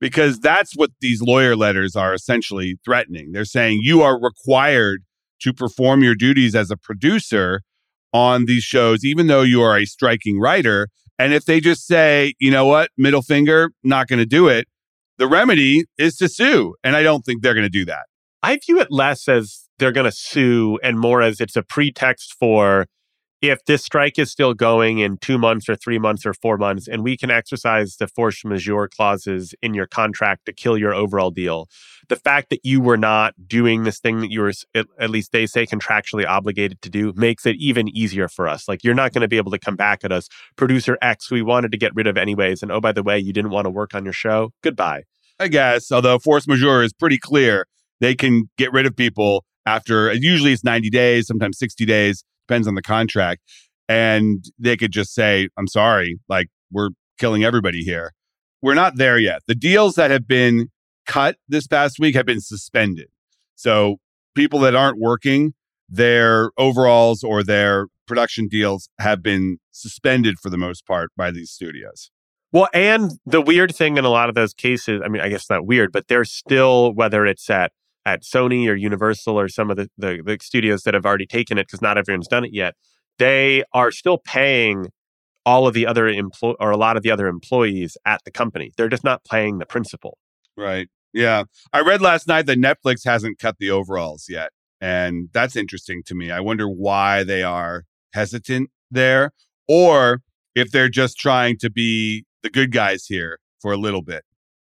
because 0.00 0.40
that's 0.40 0.74
what 0.74 0.90
these 1.00 1.20
lawyer 1.20 1.56
letters 1.56 1.94
are 1.94 2.14
essentially 2.14 2.78
threatening. 2.84 3.32
They're 3.32 3.44
saying 3.44 3.80
you 3.82 4.02
are 4.02 4.20
required 4.20 5.02
to 5.42 5.52
perform 5.52 6.02
your 6.02 6.14
duties 6.14 6.54
as 6.54 6.70
a 6.70 6.76
producer 6.76 7.62
on 8.12 8.46
these 8.46 8.62
shows, 8.62 9.04
even 9.04 9.26
though 9.26 9.42
you 9.42 9.62
are 9.62 9.78
a 9.78 9.84
striking 9.84 10.38
writer. 10.38 10.88
And 11.18 11.32
if 11.32 11.44
they 11.44 11.60
just 11.60 11.86
say, 11.86 12.34
you 12.38 12.50
know 12.50 12.64
what, 12.66 12.90
middle 12.96 13.22
finger, 13.22 13.70
not 13.84 14.08
going 14.08 14.18
to 14.18 14.26
do 14.26 14.48
it, 14.48 14.66
the 15.18 15.26
remedy 15.26 15.84
is 15.98 16.16
to 16.16 16.28
sue. 16.28 16.74
And 16.82 16.96
I 16.96 17.02
don't 17.02 17.22
think 17.22 17.42
they're 17.42 17.54
going 17.54 17.62
to 17.64 17.68
do 17.68 17.84
that. 17.84 18.06
I 18.42 18.58
view 18.58 18.80
it 18.80 18.88
less 18.90 19.28
as 19.28 19.68
they're 19.78 19.92
going 19.92 20.10
to 20.10 20.16
sue 20.16 20.78
and 20.82 20.98
more 20.98 21.22
as 21.22 21.40
it's 21.40 21.56
a 21.56 21.62
pretext 21.62 22.34
for 22.38 22.86
if 23.42 23.64
this 23.64 23.82
strike 23.82 24.18
is 24.18 24.30
still 24.30 24.52
going 24.52 24.98
in 24.98 25.16
two 25.16 25.38
months 25.38 25.68
or 25.68 25.74
three 25.74 25.98
months 25.98 26.26
or 26.26 26.34
four 26.34 26.58
months, 26.58 26.86
and 26.86 27.02
we 27.02 27.16
can 27.16 27.30
exercise 27.30 27.96
the 27.96 28.06
force 28.06 28.44
majeure 28.44 28.88
clauses 28.88 29.54
in 29.62 29.72
your 29.72 29.86
contract 29.86 30.44
to 30.44 30.52
kill 30.52 30.76
your 30.76 30.92
overall 30.92 31.30
deal. 31.30 31.66
The 32.08 32.16
fact 32.16 32.50
that 32.50 32.60
you 32.64 32.82
were 32.82 32.98
not 32.98 33.34
doing 33.46 33.84
this 33.84 33.98
thing 33.98 34.20
that 34.20 34.30
you 34.30 34.42
were, 34.42 34.52
at, 34.74 35.10
least 35.10 35.32
they 35.32 35.46
say, 35.46 35.64
contractually 35.64 36.26
obligated 36.26 36.82
to 36.82 36.90
do, 36.90 37.14
makes 37.16 37.46
it 37.46 37.56
even 37.56 37.88
easier 37.96 38.28
for 38.28 38.46
us. 38.46 38.68
Like 38.68 38.84
you're 38.84 38.94
not 38.94 39.12
going 39.14 39.22
to 39.22 39.28
be 39.28 39.38
able 39.38 39.52
to 39.52 39.58
come 39.58 39.76
back 39.76 40.04
at 40.04 40.12
us, 40.12 40.28
producer 40.56 40.98
X, 41.00 41.30
we 41.30 41.40
wanted 41.40 41.72
to 41.72 41.78
get 41.78 41.94
rid 41.94 42.06
of 42.06 42.18
anyways. 42.18 42.62
And 42.62 42.70
oh, 42.70 42.80
by 42.80 42.92
the 42.92 43.02
way, 43.02 43.18
you 43.18 43.32
didn't 43.32 43.52
want 43.52 43.64
to 43.64 43.70
work 43.70 43.94
on 43.94 44.04
your 44.04 44.12
show. 44.12 44.52
Goodbye. 44.62 45.04
I 45.38 45.48
guess, 45.48 45.90
although 45.90 46.18
force 46.18 46.46
majeure 46.46 46.82
is 46.82 46.92
pretty 46.92 47.16
clear, 47.16 47.66
they 48.00 48.14
can 48.14 48.50
get 48.56 48.72
rid 48.72 48.86
of 48.86 48.96
people 48.96 49.44
after 49.66 50.12
usually 50.12 50.52
it's 50.52 50.64
90 50.64 50.90
days, 50.90 51.26
sometimes 51.26 51.58
60 51.58 51.84
days, 51.84 52.24
depends 52.48 52.66
on 52.66 52.74
the 52.74 52.82
contract. 52.82 53.42
And 53.88 54.44
they 54.58 54.76
could 54.76 54.92
just 54.92 55.14
say, 55.14 55.48
I'm 55.58 55.66
sorry, 55.66 56.18
like 56.28 56.48
we're 56.72 56.90
killing 57.18 57.44
everybody 57.44 57.82
here. 57.82 58.12
We're 58.62 58.74
not 58.74 58.96
there 58.96 59.18
yet. 59.18 59.42
The 59.46 59.54
deals 59.54 59.94
that 59.94 60.10
have 60.10 60.26
been 60.26 60.68
cut 61.06 61.36
this 61.48 61.66
past 61.66 61.98
week 61.98 62.14
have 62.14 62.26
been 62.26 62.40
suspended. 62.40 63.08
So 63.56 63.96
people 64.34 64.60
that 64.60 64.74
aren't 64.74 64.98
working, 64.98 65.54
their 65.88 66.50
overalls 66.56 67.24
or 67.24 67.42
their 67.42 67.86
production 68.06 68.48
deals 68.48 68.88
have 68.98 69.22
been 69.22 69.58
suspended 69.70 70.38
for 70.40 70.50
the 70.50 70.58
most 70.58 70.86
part 70.86 71.10
by 71.16 71.30
these 71.30 71.50
studios. 71.50 72.10
Well, 72.52 72.68
and 72.74 73.12
the 73.26 73.40
weird 73.40 73.74
thing 73.74 73.96
in 73.96 74.04
a 74.04 74.08
lot 74.08 74.28
of 74.28 74.34
those 74.34 74.54
cases, 74.54 75.00
I 75.04 75.08
mean, 75.08 75.22
I 75.22 75.28
guess 75.28 75.48
not 75.48 75.66
weird, 75.66 75.92
but 75.92 76.08
they're 76.08 76.24
still, 76.24 76.92
whether 76.92 77.24
it's 77.26 77.48
at 77.48 77.72
at 78.10 78.22
Sony 78.22 78.68
or 78.68 78.74
Universal 78.74 79.38
or 79.38 79.48
some 79.48 79.70
of 79.70 79.76
the, 79.76 79.88
the, 79.96 80.22
the 80.24 80.38
studios 80.42 80.82
that 80.82 80.94
have 80.94 81.06
already 81.06 81.26
taken 81.26 81.58
it, 81.58 81.66
because 81.66 81.80
not 81.80 81.96
everyone's 81.96 82.28
done 82.28 82.44
it 82.44 82.52
yet, 82.52 82.74
they 83.18 83.62
are 83.72 83.90
still 83.90 84.18
paying 84.18 84.88
all 85.46 85.66
of 85.66 85.74
the 85.74 85.86
other 85.86 86.08
employ 86.08 86.54
or 86.58 86.70
a 86.70 86.76
lot 86.76 86.96
of 86.96 87.02
the 87.02 87.10
other 87.10 87.28
employees 87.28 87.96
at 88.04 88.20
the 88.24 88.30
company. 88.30 88.72
They're 88.76 88.88
just 88.88 89.04
not 89.04 89.24
paying 89.24 89.58
the 89.58 89.66
principal. 89.66 90.18
Right. 90.56 90.88
Yeah. 91.12 91.44
I 91.72 91.80
read 91.80 92.02
last 92.02 92.26
night 92.26 92.46
that 92.46 92.58
Netflix 92.58 93.04
hasn't 93.04 93.38
cut 93.38 93.56
the 93.58 93.70
overalls 93.70 94.26
yet. 94.28 94.50
And 94.80 95.28
that's 95.32 95.56
interesting 95.56 96.02
to 96.06 96.14
me. 96.14 96.30
I 96.30 96.40
wonder 96.40 96.68
why 96.68 97.24
they 97.24 97.42
are 97.42 97.84
hesitant 98.12 98.70
there 98.90 99.32
or 99.68 100.22
if 100.54 100.70
they're 100.70 100.88
just 100.88 101.16
trying 101.16 101.58
to 101.58 101.70
be 101.70 102.24
the 102.42 102.50
good 102.50 102.72
guys 102.72 103.06
here 103.06 103.38
for 103.60 103.72
a 103.72 103.76
little 103.76 104.02
bit. 104.02 104.24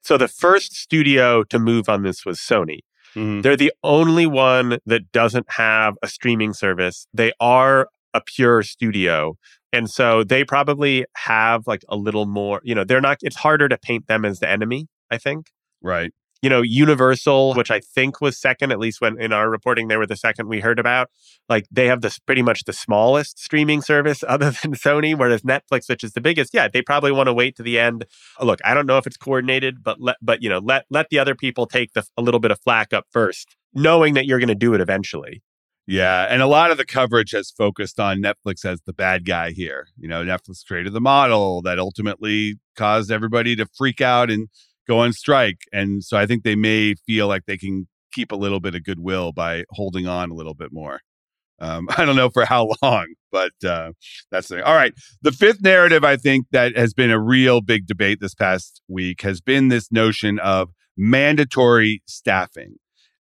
So 0.03 0.17
the 0.17 0.27
first 0.27 0.75
studio 0.75 1.43
to 1.45 1.57
move 1.57 1.89
on 1.89 2.03
this 2.03 2.25
was 2.25 2.37
Sony. 2.37 2.79
Mhm. 3.15 3.41
They're 3.43 3.57
the 3.57 3.71
only 3.83 4.25
one 4.25 4.79
that 4.85 5.11
doesn't 5.11 5.45
have 5.51 5.95
a 6.03 6.07
streaming 6.07 6.53
service. 6.53 7.07
They 7.13 7.31
are 7.39 7.87
a 8.13 8.21
pure 8.21 8.63
studio. 8.63 9.35
And 9.73 9.89
so 9.89 10.23
they 10.23 10.43
probably 10.43 11.05
have 11.15 11.63
like 11.67 11.83
a 11.89 11.95
little 11.95 12.25
more, 12.25 12.61
you 12.63 12.75
know, 12.75 12.83
they're 12.83 13.01
not, 13.01 13.17
it's 13.21 13.35
harder 13.37 13.67
to 13.69 13.77
paint 13.77 14.07
them 14.07 14.25
as 14.25 14.39
the 14.39 14.49
enemy, 14.49 14.87
I 15.11 15.17
think. 15.17 15.47
Right. 15.81 16.13
You 16.45 16.49
know, 16.49 16.61
Universal, 16.61 17.55
which 17.55 17.71
I 17.71 17.79
think 17.79 18.21
was 18.21 18.39
second, 18.39 18.71
at 18.71 18.77
least 18.77 19.01
when 19.01 19.19
in 19.19 19.33
our 19.33 19.49
reporting 19.49 19.87
they 19.87 19.97
were 19.97 20.05
the 20.05 20.15
second 20.15 20.47
we 20.47 20.59
heard 20.59 20.77
about, 20.77 21.09
like 21.49 21.65
they 21.71 21.87
have 21.87 22.01
this 22.01 22.19
pretty 22.19 22.43
much 22.43 22.65
the 22.65 22.71
smallest 22.71 23.39
streaming 23.39 23.81
service 23.81 24.23
other 24.27 24.51
than 24.51 24.75
Sony, 24.75 25.17
whereas 25.17 25.41
Netflix, 25.41 25.89
which 25.89 26.03
is 26.03 26.13
the 26.13 26.21
biggest, 26.21 26.53
yeah, 26.53 26.67
they 26.67 26.83
probably 26.83 27.11
want 27.11 27.25
to 27.25 27.33
wait 27.33 27.55
to 27.55 27.63
the 27.63 27.79
end. 27.79 28.05
Look, 28.39 28.59
I 28.63 28.75
don't 28.75 28.85
know 28.85 28.99
if 28.99 29.07
it's 29.07 29.17
coordinated, 29.17 29.83
but 29.83 29.99
let 29.99 30.17
but 30.21 30.43
you 30.43 30.49
know, 30.49 30.59
let 30.59 30.85
let 30.91 31.09
the 31.09 31.17
other 31.17 31.33
people 31.33 31.65
take 31.65 31.93
the 31.93 32.05
a 32.15 32.21
little 32.21 32.39
bit 32.39 32.51
of 32.51 32.59
flack 32.59 32.93
up 32.93 33.07
first, 33.09 33.55
knowing 33.73 34.13
that 34.13 34.27
you're 34.27 34.37
going 34.37 34.47
to 34.49 34.53
do 34.53 34.75
it 34.75 34.81
eventually. 34.81 35.41
Yeah. 35.87 36.27
And 36.29 36.43
a 36.43 36.47
lot 36.47 36.69
of 36.69 36.77
the 36.77 36.85
coverage 36.85 37.31
has 37.31 37.49
focused 37.51 37.99
on 37.99 38.21
Netflix 38.21 38.65
as 38.65 38.81
the 38.81 38.93
bad 38.93 39.25
guy 39.25 39.51
here. 39.51 39.87
You 39.97 40.07
know, 40.07 40.23
Netflix 40.23 40.63
created 40.63 40.93
the 40.93 41.01
model 41.01 41.63
that 41.63 41.79
ultimately 41.79 42.59
caused 42.75 43.11
everybody 43.11 43.55
to 43.55 43.65
freak 43.75 43.99
out 43.99 44.29
and 44.29 44.49
go 44.87 44.99
on 44.99 45.13
strike. 45.13 45.59
And 45.71 46.03
so 46.03 46.17
I 46.17 46.25
think 46.25 46.43
they 46.43 46.55
may 46.55 46.95
feel 47.05 47.27
like 47.27 47.45
they 47.45 47.57
can 47.57 47.87
keep 48.13 48.31
a 48.31 48.35
little 48.35 48.59
bit 48.59 48.75
of 48.75 48.83
goodwill 48.83 49.31
by 49.31 49.65
holding 49.71 50.07
on 50.07 50.31
a 50.31 50.33
little 50.33 50.53
bit 50.53 50.69
more. 50.71 51.01
Um, 51.59 51.87
I 51.97 52.05
don't 52.05 52.15
know 52.15 52.29
for 52.29 52.45
how 52.45 52.69
long, 52.81 53.07
but 53.31 53.53
uh, 53.63 53.91
that's 54.31 54.47
the 54.47 54.55
thing. 54.55 54.63
all 54.63 54.75
right. 54.75 54.93
The 55.21 55.31
fifth 55.31 55.61
narrative, 55.61 56.03
I 56.03 56.17
think, 56.17 56.47
that 56.51 56.77
has 56.77 56.93
been 56.93 57.11
a 57.11 57.19
real 57.19 57.61
big 57.61 57.87
debate 57.87 58.19
this 58.21 58.35
past 58.35 58.81
week 58.87 59.21
has 59.21 59.41
been 59.41 59.67
this 59.67 59.91
notion 59.91 60.39
of 60.39 60.69
mandatory 60.97 62.01
staffing. 62.07 62.75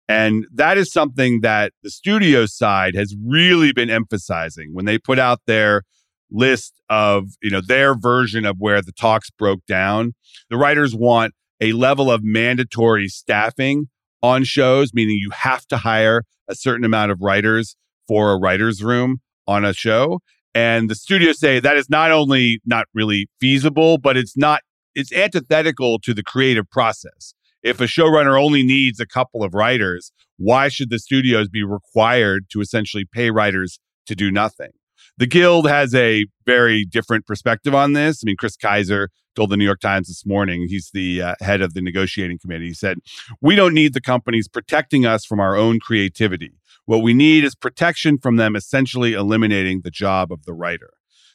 And 0.08 0.46
that 0.52 0.76
is 0.76 0.92
something 0.92 1.40
that 1.40 1.72
the 1.82 1.90
studio 1.90 2.44
side 2.44 2.94
has 2.94 3.14
really 3.24 3.72
been 3.72 3.88
emphasizing 3.88 4.70
when 4.72 4.84
they 4.84 4.98
put 4.98 5.18
out 5.18 5.40
their 5.46 5.84
list 6.30 6.74
of, 6.90 7.28
you 7.42 7.50
know, 7.50 7.62
their 7.66 7.94
version 7.94 8.44
of 8.44 8.56
where 8.58 8.82
the 8.82 8.92
talks 8.92 9.30
broke 9.30 9.64
down. 9.66 10.14
The 10.50 10.56
writers 10.56 10.94
want 10.94 11.32
a 11.62 11.72
level 11.72 12.10
of 12.10 12.24
mandatory 12.24 13.06
staffing 13.06 13.86
on 14.20 14.42
shows, 14.42 14.92
meaning 14.92 15.16
you 15.16 15.30
have 15.30 15.64
to 15.68 15.76
hire 15.76 16.24
a 16.48 16.56
certain 16.56 16.84
amount 16.84 17.12
of 17.12 17.22
writers 17.22 17.76
for 18.08 18.32
a 18.32 18.36
writer's 18.36 18.82
room 18.82 19.20
on 19.46 19.64
a 19.64 19.72
show. 19.72 20.18
And 20.54 20.90
the 20.90 20.96
studios 20.96 21.38
say 21.38 21.60
that 21.60 21.76
is 21.76 21.88
not 21.88 22.10
only 22.10 22.60
not 22.66 22.86
really 22.92 23.28
feasible, 23.40 23.96
but 23.96 24.16
it's 24.16 24.36
not, 24.36 24.62
it's 24.96 25.12
antithetical 25.12 26.00
to 26.00 26.12
the 26.12 26.24
creative 26.24 26.68
process. 26.68 27.32
If 27.62 27.80
a 27.80 27.84
showrunner 27.84 28.38
only 28.38 28.64
needs 28.64 28.98
a 28.98 29.06
couple 29.06 29.44
of 29.44 29.54
writers, 29.54 30.10
why 30.38 30.66
should 30.66 30.90
the 30.90 30.98
studios 30.98 31.48
be 31.48 31.62
required 31.62 32.46
to 32.50 32.60
essentially 32.60 33.04
pay 33.04 33.30
writers 33.30 33.78
to 34.06 34.16
do 34.16 34.32
nothing? 34.32 34.70
The 35.16 35.26
Guild 35.26 35.68
has 35.68 35.94
a 35.94 36.26
very 36.44 36.84
different 36.84 37.24
perspective 37.24 37.72
on 37.72 37.92
this. 37.92 38.22
I 38.22 38.26
mean, 38.26 38.36
Chris 38.36 38.56
Keyser 38.56 39.06
told 39.34 39.50
the 39.50 39.56
New 39.56 39.64
York 39.64 39.80
Times 39.80 40.08
this 40.08 40.26
morning, 40.26 40.66
he's 40.68 40.90
the 40.92 41.22
uh, 41.22 41.34
head 41.40 41.62
of 41.62 41.74
the 41.74 41.82
negotiating 41.82 42.38
committee. 42.38 42.68
He 42.68 42.74
said, 42.74 42.98
We 43.40 43.54
don't 43.54 43.74
need 43.74 43.94
the 43.94 44.00
companies 44.00 44.48
protecting 44.48 45.06
us 45.06 45.24
from 45.24 45.40
our 45.40 45.56
own 45.56 45.80
creativity. 45.80 46.52
What 46.86 46.98
we 46.98 47.14
need 47.14 47.44
is 47.44 47.54
protection 47.54 48.18
from 48.18 48.36
them 48.36 48.56
essentially 48.56 49.12
eliminating 49.12 49.82
the 49.82 49.90
job 49.90 50.32
of 50.32 50.44
the 50.44 50.52
writer. 50.52 50.90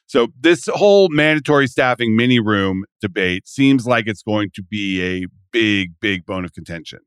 So, 0.05 0.27
this 0.39 0.67
whole 0.67 1.09
mandatory 1.09 1.67
staffing 1.67 2.15
mini 2.15 2.39
room 2.39 2.85
debate 3.01 3.47
seems 3.47 3.85
like 3.85 4.07
it's 4.07 4.23
going 4.23 4.51
to 4.55 4.63
be 4.63 5.01
a 5.03 5.27
big, 5.51 5.93
big 5.99 6.25
bone 6.25 6.45
of 6.45 6.53
contention. 6.53 6.99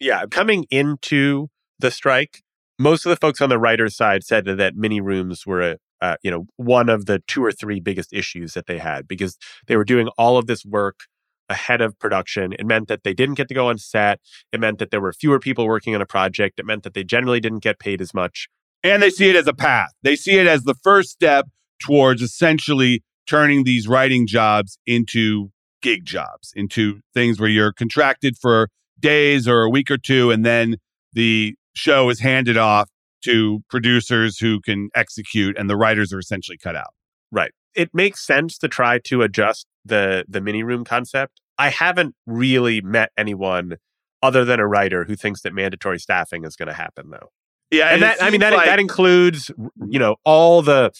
Yeah, 0.00 0.26
coming 0.26 0.64
into 0.70 1.48
the 1.78 1.90
strike, 1.90 2.42
most 2.78 3.04
of 3.06 3.10
the 3.10 3.16
folks 3.16 3.40
on 3.40 3.48
the 3.48 3.58
writer's 3.58 3.96
side 3.96 4.24
said 4.24 4.44
that, 4.44 4.56
that 4.56 4.76
mini 4.76 5.00
rooms 5.00 5.46
were 5.46 5.60
a 5.60 5.76
uh, 6.00 6.16
you 6.22 6.30
know 6.30 6.46
one 6.56 6.88
of 6.88 7.06
the 7.06 7.22
two 7.26 7.44
or 7.44 7.52
three 7.52 7.80
biggest 7.80 8.12
issues 8.12 8.54
that 8.54 8.66
they 8.66 8.78
had 8.78 9.06
because 9.08 9.36
they 9.66 9.76
were 9.76 9.84
doing 9.84 10.08
all 10.18 10.38
of 10.38 10.46
this 10.46 10.64
work 10.64 11.00
ahead 11.48 11.80
of 11.80 11.98
production. 11.98 12.52
It 12.52 12.66
meant 12.66 12.88
that 12.88 13.04
they 13.04 13.14
didn't 13.14 13.36
get 13.36 13.48
to 13.48 13.54
go 13.54 13.68
on 13.68 13.78
set. 13.78 14.20
It 14.52 14.60
meant 14.60 14.78
that 14.78 14.90
there 14.90 15.00
were 15.00 15.12
fewer 15.12 15.38
people 15.38 15.66
working 15.66 15.94
on 15.94 16.02
a 16.02 16.06
project. 16.06 16.60
It 16.60 16.66
meant 16.66 16.82
that 16.82 16.94
they 16.94 17.04
generally 17.04 17.40
didn't 17.40 17.62
get 17.62 17.78
paid 17.78 18.00
as 18.00 18.12
much. 18.12 18.48
And 18.84 19.02
they 19.02 19.10
see 19.10 19.30
it 19.30 19.36
as 19.36 19.46
a 19.46 19.54
path. 19.54 19.92
They 20.02 20.14
see 20.14 20.38
it 20.38 20.46
as 20.46 20.64
the 20.64 20.74
first 20.74 21.10
step 21.10 21.46
towards 21.80 22.22
essentially 22.22 23.02
turning 23.26 23.64
these 23.64 23.88
writing 23.88 24.26
jobs 24.26 24.78
into 24.86 25.50
gig 25.82 26.04
jobs, 26.04 26.52
into 26.54 27.00
things 27.14 27.40
where 27.40 27.48
you're 27.48 27.72
contracted 27.72 28.36
for 28.36 28.68
days 28.98 29.46
or 29.46 29.62
a 29.62 29.70
week 29.70 29.90
or 29.90 29.98
two, 29.98 30.30
and 30.30 30.44
then 30.44 30.76
the 31.12 31.54
show 31.74 32.10
is 32.10 32.20
handed 32.20 32.56
off 32.56 32.88
to 33.24 33.60
producers 33.68 34.38
who 34.38 34.60
can 34.60 34.90
execute, 34.94 35.56
and 35.58 35.68
the 35.68 35.76
writers 35.76 36.12
are 36.12 36.18
essentially 36.18 36.58
cut 36.58 36.76
out. 36.76 36.94
Right. 37.30 37.52
It 37.74 37.90
makes 37.92 38.24
sense 38.24 38.58
to 38.58 38.68
try 38.68 38.98
to 39.04 39.22
adjust 39.22 39.66
the 39.84 40.24
the 40.28 40.40
mini 40.40 40.62
room 40.62 40.84
concept. 40.84 41.40
I 41.58 41.70
haven't 41.70 42.14
really 42.26 42.80
met 42.80 43.10
anyone 43.16 43.76
other 44.22 44.44
than 44.44 44.60
a 44.60 44.66
writer 44.66 45.04
who 45.04 45.16
thinks 45.16 45.42
that 45.42 45.54
mandatory 45.54 45.98
staffing 45.98 46.44
is 46.44 46.56
going 46.56 46.68
to 46.68 46.74
happen 46.74 47.10
though. 47.10 47.28
Yeah, 47.70 47.86
and, 47.86 47.94
and 47.94 48.02
that 48.02 48.22
I 48.22 48.30
mean 48.30 48.40
that 48.40 48.52
like, 48.52 48.66
that 48.66 48.80
includes 48.80 49.50
you 49.88 49.98
know 49.98 50.16
all 50.24 50.62
the 50.62 50.90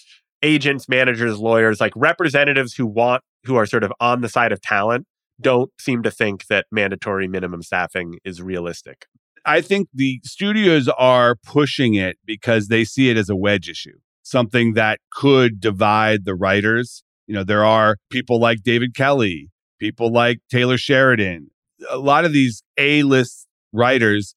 agents, 0.42 0.88
managers, 0.88 1.38
lawyers, 1.38 1.80
like 1.80 1.92
representatives 1.96 2.74
who 2.74 2.86
want 2.86 3.22
who 3.44 3.56
are 3.56 3.66
sort 3.66 3.84
of 3.84 3.92
on 4.00 4.20
the 4.20 4.28
side 4.28 4.52
of 4.52 4.60
talent 4.60 5.06
don't 5.40 5.70
seem 5.80 6.02
to 6.02 6.10
think 6.10 6.46
that 6.46 6.66
mandatory 6.70 7.28
minimum 7.28 7.62
staffing 7.62 8.18
is 8.24 8.42
realistic. 8.42 9.06
I 9.44 9.60
think 9.60 9.88
the 9.92 10.20
studios 10.24 10.88
are 10.88 11.36
pushing 11.36 11.94
it 11.94 12.18
because 12.24 12.68
they 12.68 12.84
see 12.84 13.10
it 13.10 13.16
as 13.16 13.28
a 13.28 13.36
wedge 13.36 13.68
issue, 13.68 13.98
something 14.22 14.74
that 14.74 15.00
could 15.12 15.60
divide 15.60 16.24
the 16.24 16.34
writers. 16.34 17.02
You 17.26 17.34
know, 17.34 17.44
there 17.44 17.64
are 17.64 17.96
people 18.10 18.40
like 18.40 18.62
David 18.62 18.94
Kelley, 18.94 19.50
people 19.78 20.12
like 20.12 20.38
Taylor 20.50 20.78
Sheridan. 20.78 21.48
A 21.90 21.98
lot 21.98 22.24
of 22.24 22.32
these 22.32 22.62
A 22.76 23.02
list 23.02 23.46
writers 23.72 24.34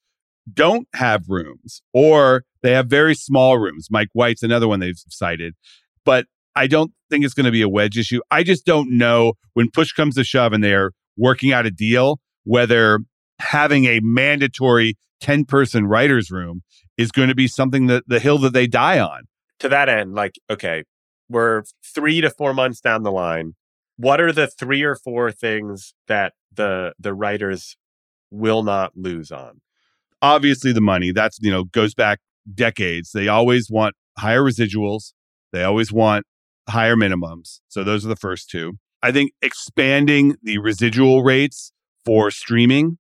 don't 0.51 0.87
have 0.93 1.23
rooms 1.27 1.81
or 1.93 2.43
they 2.63 2.71
have 2.71 2.87
very 2.87 3.15
small 3.15 3.57
rooms. 3.57 3.87
Mike 3.89 4.09
White's 4.13 4.43
another 4.43 4.67
one 4.67 4.79
they've 4.79 5.01
cited. 5.09 5.55
But 6.03 6.25
I 6.55 6.67
don't 6.67 6.91
think 7.09 7.23
it's 7.23 7.33
going 7.33 7.45
to 7.45 7.51
be 7.51 7.61
a 7.61 7.69
wedge 7.69 7.97
issue. 7.97 8.21
I 8.29 8.43
just 8.43 8.65
don't 8.65 8.97
know 8.97 9.33
when 9.53 9.69
push 9.71 9.93
comes 9.93 10.15
to 10.15 10.23
shove 10.23 10.53
and 10.53 10.63
they're 10.63 10.91
working 11.17 11.53
out 11.53 11.65
a 11.65 11.71
deal 11.71 12.19
whether 12.43 12.99
having 13.41 13.86
a 13.86 13.99
mandatory 14.01 14.97
10 15.21 15.45
person 15.45 15.86
writers 15.86 16.32
room 16.32 16.63
is 16.97 17.12
going 17.12 17.30
to 17.30 17.36
be 17.36 17.47
something 17.47 17.88
that 17.88 18.04
the 18.08 18.19
hill 18.19 18.38
that 18.39 18.54
they 18.54 18.67
die 18.67 18.99
on. 18.99 19.23
To 19.60 19.69
that 19.69 19.89
end, 19.89 20.13
like, 20.13 20.36
okay, 20.49 20.84
we're 21.30 21.63
three 21.84 22.21
to 22.21 22.30
four 22.30 22.54
months 22.54 22.82
down 22.82 23.04
the 23.04 23.12
line. 23.12 23.54
What 23.97 24.19
are 24.19 24.32
the 24.32 24.47
three 24.47 24.82
or 24.84 24.95
four 24.95 25.32
things 25.32 25.93
that 26.08 26.34
the 26.51 26.93
the 26.99 27.13
writers 27.13 27.77
will 28.32 28.63
not 28.63 28.93
lose 28.95 29.32
on? 29.32 29.62
Obviously 30.21 30.71
the 30.71 30.82
money. 30.82 31.12
That's, 31.12 31.39
you 31.41 31.51
know, 31.51 31.63
goes 31.65 31.93
back 31.93 32.19
decades. 32.54 33.12
They 33.12 33.27
always 33.27 33.69
want 33.69 33.95
higher 34.17 34.41
residuals. 34.41 35.13
They 35.51 35.63
always 35.63 35.91
want 35.91 36.25
higher 36.69 36.95
minimums. 36.95 37.60
So 37.67 37.84
those 37.84 38.06
are 38.06 38.10
the 38.10 38.15
first 38.15 38.49
two. 38.49 38.73
I 39.04 39.12
think 39.12 39.32
expanding 39.41 40.36
the 40.43 40.60
residual 40.60 41.23
rates 41.23 41.71
for 42.06 42.32
streaming, 42.32 42.97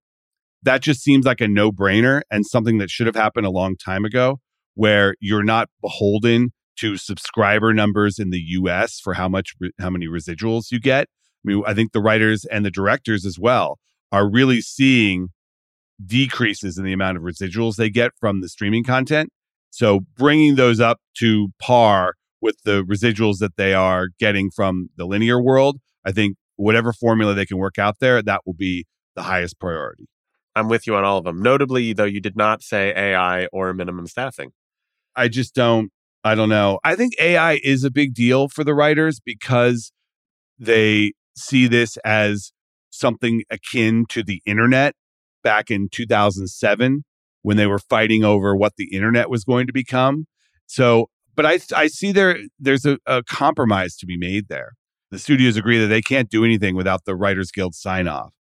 that 0.63 0.81
just 0.81 1.01
seems 1.01 1.25
like 1.25 1.41
a 1.41 1.47
no 1.47 1.71
brainer 1.71 2.21
and 2.29 2.45
something 2.45 2.77
that 2.77 2.89
should 2.89 3.07
have 3.07 3.15
happened 3.15 3.45
a 3.45 3.51
long 3.51 3.75
time 3.77 4.05
ago, 4.05 4.39
where 4.75 5.15
you're 5.19 5.43
not 5.43 5.69
beholden 5.81 6.51
to 6.77 6.97
subscriber 6.97 7.73
numbers 7.73 8.17
in 8.19 8.29
the 8.29 8.39
US 8.39 8.99
for 8.99 9.13
how 9.13 9.27
much, 9.27 9.53
how 9.79 9.89
many 9.89 10.07
residuals 10.07 10.71
you 10.71 10.79
get. 10.79 11.07
I 11.45 11.51
mean, 11.51 11.63
I 11.65 11.73
think 11.73 11.91
the 11.91 12.01
writers 12.01 12.45
and 12.45 12.65
the 12.65 12.71
directors 12.71 13.25
as 13.25 13.37
well 13.39 13.79
are 14.11 14.29
really 14.29 14.61
seeing 14.61 15.29
decreases 16.03 16.77
in 16.77 16.85
the 16.85 16.93
amount 16.93 17.17
of 17.17 17.23
residuals 17.23 17.75
they 17.75 17.89
get 17.89 18.11
from 18.19 18.41
the 18.41 18.49
streaming 18.49 18.83
content. 18.83 19.29
So 19.69 20.01
bringing 20.17 20.55
those 20.55 20.79
up 20.79 20.99
to 21.19 21.49
par 21.59 22.15
with 22.41 22.57
the 22.63 22.83
residuals 22.83 23.37
that 23.37 23.55
they 23.55 23.73
are 23.73 24.07
getting 24.19 24.49
from 24.51 24.89
the 24.97 25.05
linear 25.05 25.41
world, 25.41 25.77
I 26.05 26.11
think 26.11 26.35
whatever 26.55 26.93
formula 26.93 27.33
they 27.33 27.45
can 27.45 27.57
work 27.57 27.77
out 27.79 27.97
there, 27.99 28.21
that 28.21 28.41
will 28.45 28.53
be 28.53 28.85
the 29.15 29.23
highest 29.23 29.59
priority. 29.59 30.07
I'm 30.55 30.67
with 30.67 30.85
you 30.85 30.95
on 30.95 31.03
all 31.03 31.17
of 31.17 31.23
them. 31.23 31.41
Notably, 31.41 31.93
though, 31.93 32.05
you 32.05 32.19
did 32.19 32.35
not 32.35 32.61
say 32.61 32.93
AI 32.95 33.45
or 33.47 33.73
minimum 33.73 34.07
staffing. 34.07 34.51
I 35.15 35.27
just 35.27 35.55
don't, 35.55 35.91
I 36.23 36.35
don't 36.35 36.49
know. 36.49 36.79
I 36.83 36.95
think 36.95 37.13
AI 37.19 37.59
is 37.63 37.83
a 37.83 37.91
big 37.91 38.13
deal 38.13 38.47
for 38.47 38.63
the 38.63 38.73
writers 38.73 39.19
because 39.19 39.91
they 40.59 41.13
see 41.35 41.67
this 41.67 41.97
as 41.97 42.51
something 42.91 43.43
akin 43.49 44.05
to 44.09 44.23
the 44.23 44.41
internet 44.45 44.95
back 45.43 45.71
in 45.71 45.89
2007 45.89 47.03
when 47.41 47.57
they 47.57 47.67
were 47.67 47.79
fighting 47.79 48.23
over 48.23 48.55
what 48.55 48.75
the 48.77 48.93
internet 48.93 49.29
was 49.29 49.43
going 49.43 49.67
to 49.67 49.73
become. 49.73 50.25
So, 50.67 51.09
but 51.35 51.45
I, 51.45 51.59
I 51.75 51.87
see 51.87 52.11
there, 52.11 52.37
there's 52.59 52.85
a, 52.85 52.99
a 53.05 53.23
compromise 53.23 53.95
to 53.97 54.05
be 54.05 54.17
made 54.17 54.47
there. 54.49 54.73
The 55.09 55.19
studios 55.19 55.57
agree 55.57 55.79
that 55.79 55.87
they 55.87 56.01
can't 56.01 56.29
do 56.29 56.45
anything 56.45 56.75
without 56.75 57.05
the 57.05 57.15
Writers 57.15 57.51
Guild 57.51 57.73
sign 57.73 58.07
off 58.07 58.31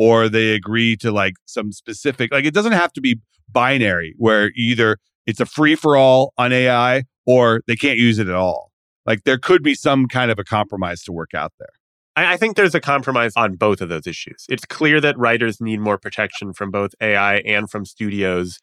or 0.00 0.30
they 0.30 0.54
agree 0.54 0.96
to 0.96 1.12
like 1.12 1.34
some 1.44 1.70
specific 1.72 2.32
like 2.32 2.46
it 2.46 2.54
doesn't 2.54 2.72
have 2.72 2.90
to 2.90 3.02
be 3.02 3.20
binary 3.52 4.14
where 4.16 4.50
either 4.56 4.96
it's 5.26 5.40
a 5.40 5.44
free 5.46 5.74
for 5.74 5.94
all 5.94 6.32
on 6.38 6.54
AI 6.54 7.04
or 7.26 7.60
they 7.66 7.76
can't 7.76 7.98
use 7.98 8.18
it 8.18 8.26
at 8.26 8.34
all. 8.34 8.72
Like 9.04 9.24
there 9.24 9.36
could 9.36 9.62
be 9.62 9.74
some 9.74 10.08
kind 10.08 10.30
of 10.30 10.38
a 10.38 10.44
compromise 10.44 11.02
to 11.02 11.12
work 11.12 11.34
out 11.34 11.52
there. 11.58 11.68
I, 12.16 12.38
think 12.38 12.56
there's 12.56 12.74
a 12.74 12.80
compromise 12.80 13.32
on 13.36 13.56
both 13.56 13.82
of 13.82 13.90
those 13.90 14.06
issues. 14.06 14.46
It's 14.48 14.64
clear 14.64 15.00
that 15.02 15.18
writers 15.18 15.60
need 15.60 15.80
more 15.80 15.98
protection 15.98 16.54
from 16.54 16.70
both 16.70 16.92
AI 17.00 17.36
and 17.36 17.70
from 17.70 17.84
studios, 17.84 18.58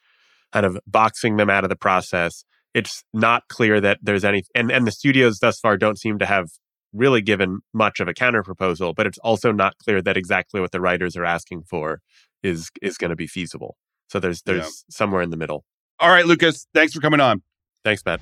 kind 0.51 0.65
of 0.65 0.79
boxing 0.87 1.37
them 1.37 1.49
out 1.49 1.63
of 1.63 1.69
the 1.69 1.75
process. 1.75 2.43
It's 2.73 3.03
not 3.13 3.47
clear 3.47 3.79
that 3.79 3.99
there's 4.01 4.25
any, 4.25 4.43
and, 4.53 4.71
and 4.71 4.85
the 4.85 4.91
studios 4.91 5.39
thus 5.39 5.59
far 5.59 5.77
don't 5.77 5.97
seem 5.97 6.19
to 6.19 6.25
have 6.25 6.49
really 6.93 7.21
given 7.21 7.59
much 7.73 7.99
of 7.99 8.07
a 8.07 8.13
counter 8.13 8.43
proposal, 8.43 8.93
but 8.93 9.05
it's 9.05 9.17
also 9.19 9.51
not 9.51 9.77
clear 9.77 10.01
that 10.01 10.17
exactly 10.17 10.61
what 10.61 10.71
the 10.71 10.81
writers 10.81 11.15
are 11.15 11.25
asking 11.25 11.63
for 11.63 12.01
is 12.43 12.69
is 12.81 12.97
going 12.97 13.09
to 13.09 13.15
be 13.15 13.27
feasible. 13.27 13.77
So 14.09 14.19
there's 14.19 14.41
there's 14.43 14.65
yeah. 14.65 14.95
somewhere 14.95 15.21
in 15.21 15.29
the 15.29 15.37
middle. 15.37 15.65
All 15.99 16.09
right, 16.09 16.25
Lucas, 16.25 16.67
thanks 16.73 16.93
for 16.93 17.01
coming 17.01 17.19
on. 17.19 17.41
Thanks, 17.83 18.03
Matt. 18.05 18.21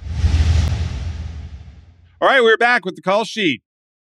All 2.21 2.27
right, 2.27 2.41
we're 2.41 2.57
back 2.57 2.85
with 2.85 2.95
the 2.95 3.01
call 3.01 3.25
sheet. 3.25 3.61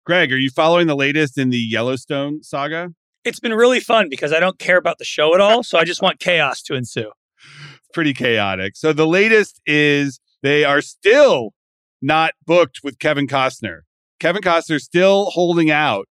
Craig, 0.06 0.32
are 0.32 0.38
you 0.38 0.50
following 0.50 0.88
the 0.88 0.96
latest 0.96 1.38
in 1.38 1.50
the 1.50 1.58
Yellowstone 1.58 2.44
saga? 2.44 2.94
It's 3.26 3.40
been 3.40 3.54
really 3.54 3.80
fun 3.80 4.08
because 4.10 4.32
I 4.32 4.40
don't 4.40 4.58
care 4.60 4.78
about 4.78 5.00
the 5.00 5.04
show 5.04 5.34
at 5.34 5.42
all, 5.42 5.64
so 5.64 5.78
I 5.78 5.84
just 5.84 6.02
want 6.02 6.20
chaos 6.20 6.62
to 6.64 6.76
ensue. 6.76 7.12
Pretty 7.94 8.14
chaotic. 8.14 8.78
So 8.78 8.94
the 8.94 9.08
latest 9.08 9.60
is 9.66 10.20
they 10.44 10.64
are 10.64 10.82
still 10.82 11.54
not 12.02 12.34
booked 12.46 12.82
with 12.84 13.00
Kevin 13.00 13.28
Costner. 13.28 13.82
Kevin 14.20 14.42
Costner 14.42 14.80
still 14.80 15.26
holding 15.26 15.70
out 15.70 16.08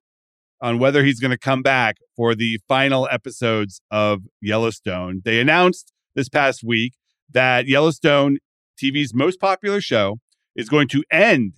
on 0.60 0.78
whether 0.78 1.04
he's 1.04 1.20
going 1.20 1.32
to 1.32 1.38
come 1.38 1.62
back 1.62 1.96
for 2.14 2.34
the 2.34 2.58
final 2.68 3.08
episodes 3.10 3.80
of 3.90 4.22
Yellowstone. 4.40 5.22
They 5.24 5.40
announced 5.40 5.92
this 6.14 6.28
past 6.28 6.62
week 6.64 6.94
that 7.30 7.66
Yellowstone, 7.66 8.38
TV's 8.82 9.12
most 9.12 9.40
popular 9.40 9.80
show, 9.80 10.18
is 10.54 10.68
going 10.68 10.88
to 10.88 11.02
end 11.10 11.54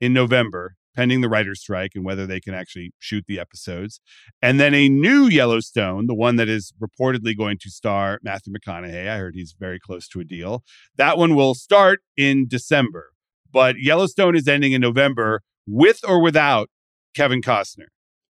in 0.00 0.12
November, 0.12 0.74
pending 0.96 1.20
the 1.20 1.28
writer's 1.28 1.60
strike 1.60 1.92
and 1.94 2.04
whether 2.04 2.26
they 2.26 2.40
can 2.40 2.54
actually 2.54 2.92
shoot 2.98 3.24
the 3.28 3.38
episodes. 3.38 4.00
And 4.40 4.58
then 4.58 4.74
a 4.74 4.88
new 4.88 5.26
Yellowstone, 5.26 6.06
the 6.06 6.14
one 6.14 6.36
that 6.36 6.48
is 6.48 6.72
reportedly 6.80 7.36
going 7.36 7.58
to 7.60 7.70
star 7.70 8.18
Matthew 8.22 8.52
McConaughey. 8.52 9.08
I 9.08 9.18
heard 9.18 9.34
he's 9.34 9.54
very 9.58 9.78
close 9.78 10.08
to 10.08 10.20
a 10.20 10.24
deal. 10.24 10.64
That 10.96 11.18
one 11.18 11.34
will 11.34 11.54
start 11.54 12.00
in 12.16 12.48
December. 12.48 13.10
But 13.52 13.76
Yellowstone 13.78 14.34
is 14.34 14.48
ending 14.48 14.72
in 14.72 14.80
November 14.80 15.42
with 15.66 16.00
or 16.06 16.20
without 16.20 16.68
Kevin 17.14 17.42
Costner. 17.42 17.86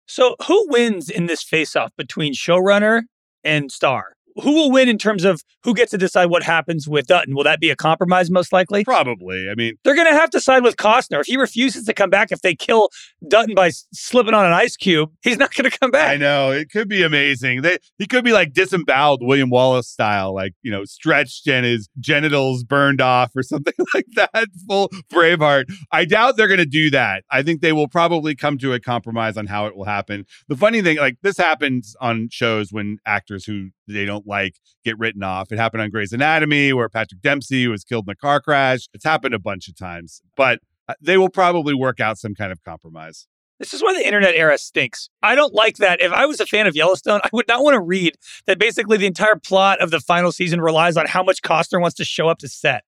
So, 0.06 0.36
who 0.46 0.66
wins 0.68 1.08
in 1.08 1.26
this 1.26 1.42
face 1.42 1.74
off 1.74 1.92
between 1.96 2.34
showrunner 2.34 3.02
and 3.42 3.72
star? 3.72 4.13
Who 4.42 4.52
will 4.52 4.70
win 4.70 4.88
in 4.88 4.98
terms 4.98 5.24
of 5.24 5.42
who 5.62 5.74
gets 5.74 5.90
to 5.92 5.98
decide 5.98 6.26
what 6.26 6.42
happens 6.42 6.88
with 6.88 7.06
Dutton? 7.06 7.34
Will 7.34 7.44
that 7.44 7.60
be 7.60 7.70
a 7.70 7.76
compromise 7.76 8.30
most 8.30 8.52
likely? 8.52 8.84
Probably. 8.84 9.48
I 9.48 9.54
mean, 9.54 9.74
they're 9.84 9.94
going 9.94 10.08
to 10.08 10.14
have 10.14 10.30
to 10.30 10.40
side 10.40 10.62
with 10.62 10.76
Costner. 10.76 11.20
If 11.20 11.26
he 11.26 11.36
refuses 11.36 11.84
to 11.84 11.94
come 11.94 12.10
back, 12.10 12.32
if 12.32 12.42
they 12.42 12.54
kill 12.54 12.90
Dutton 13.28 13.54
by 13.54 13.70
slipping 13.92 14.34
on 14.34 14.44
an 14.44 14.52
ice 14.52 14.76
cube, 14.76 15.10
he's 15.22 15.38
not 15.38 15.54
going 15.54 15.70
to 15.70 15.78
come 15.78 15.90
back. 15.90 16.10
I 16.10 16.16
know. 16.16 16.50
It 16.50 16.70
could 16.70 16.88
be 16.88 17.02
amazing. 17.02 17.62
They, 17.62 17.78
he 17.98 18.06
could 18.06 18.24
be 18.24 18.32
like 18.32 18.52
disemboweled 18.52 19.20
William 19.22 19.50
Wallace 19.50 19.88
style, 19.88 20.34
like, 20.34 20.54
you 20.62 20.70
know, 20.70 20.84
stretched 20.84 21.48
and 21.48 21.64
his 21.64 21.88
genitals 22.00 22.64
burned 22.64 23.00
off 23.00 23.30
or 23.36 23.42
something 23.54 23.74
like 23.94 24.06
that. 24.16 24.48
Full 24.68 24.90
Braveheart. 25.12 25.64
I 25.92 26.04
doubt 26.04 26.36
they're 26.36 26.48
going 26.48 26.58
to 26.58 26.66
do 26.66 26.90
that. 26.90 27.24
I 27.30 27.42
think 27.42 27.60
they 27.60 27.72
will 27.72 27.88
probably 27.88 28.34
come 28.34 28.58
to 28.58 28.72
a 28.72 28.80
compromise 28.80 29.36
on 29.36 29.46
how 29.46 29.66
it 29.66 29.76
will 29.76 29.84
happen. 29.84 30.24
The 30.48 30.56
funny 30.56 30.82
thing, 30.82 30.98
like, 30.98 31.18
this 31.22 31.36
happens 31.36 31.96
on 32.00 32.28
shows 32.30 32.72
when 32.72 32.98
actors 33.06 33.44
who 33.44 33.70
they 33.86 34.04
don't 34.04 34.23
don't 34.24 34.30
like 34.30 34.56
get 34.84 34.98
written 34.98 35.22
off. 35.22 35.52
It 35.52 35.58
happened 35.58 35.82
on 35.82 35.90
Grey's 35.90 36.12
Anatomy 36.12 36.72
where 36.72 36.88
Patrick 36.88 37.20
Dempsey 37.20 37.68
was 37.68 37.84
killed 37.84 38.04
in 38.06 38.12
a 38.12 38.16
car 38.16 38.40
crash. 38.40 38.88
It's 38.92 39.04
happened 39.04 39.34
a 39.34 39.38
bunch 39.38 39.68
of 39.68 39.76
times, 39.76 40.22
but 40.36 40.60
uh, 40.88 40.94
they 41.00 41.16
will 41.16 41.30
probably 41.30 41.74
work 41.74 42.00
out 42.00 42.18
some 42.18 42.34
kind 42.34 42.52
of 42.52 42.62
compromise. 42.62 43.26
This 43.60 43.72
is 43.72 43.82
why 43.82 43.94
the 43.94 44.04
internet 44.04 44.34
era 44.34 44.58
stinks. 44.58 45.08
I 45.22 45.36
don't 45.36 45.54
like 45.54 45.76
that. 45.76 46.00
If 46.00 46.12
I 46.12 46.26
was 46.26 46.40
a 46.40 46.46
fan 46.46 46.66
of 46.66 46.74
Yellowstone, 46.74 47.20
I 47.22 47.30
would 47.32 47.46
not 47.46 47.62
want 47.62 47.74
to 47.74 47.80
read 47.80 48.16
that 48.46 48.58
basically 48.58 48.96
the 48.96 49.06
entire 49.06 49.36
plot 49.36 49.80
of 49.80 49.90
the 49.90 50.00
final 50.00 50.32
season 50.32 50.60
relies 50.60 50.96
on 50.96 51.06
how 51.06 51.22
much 51.22 51.40
Costner 51.40 51.80
wants 51.80 51.96
to 51.96 52.04
show 52.04 52.28
up 52.28 52.38
to 52.38 52.48
set. 52.48 52.82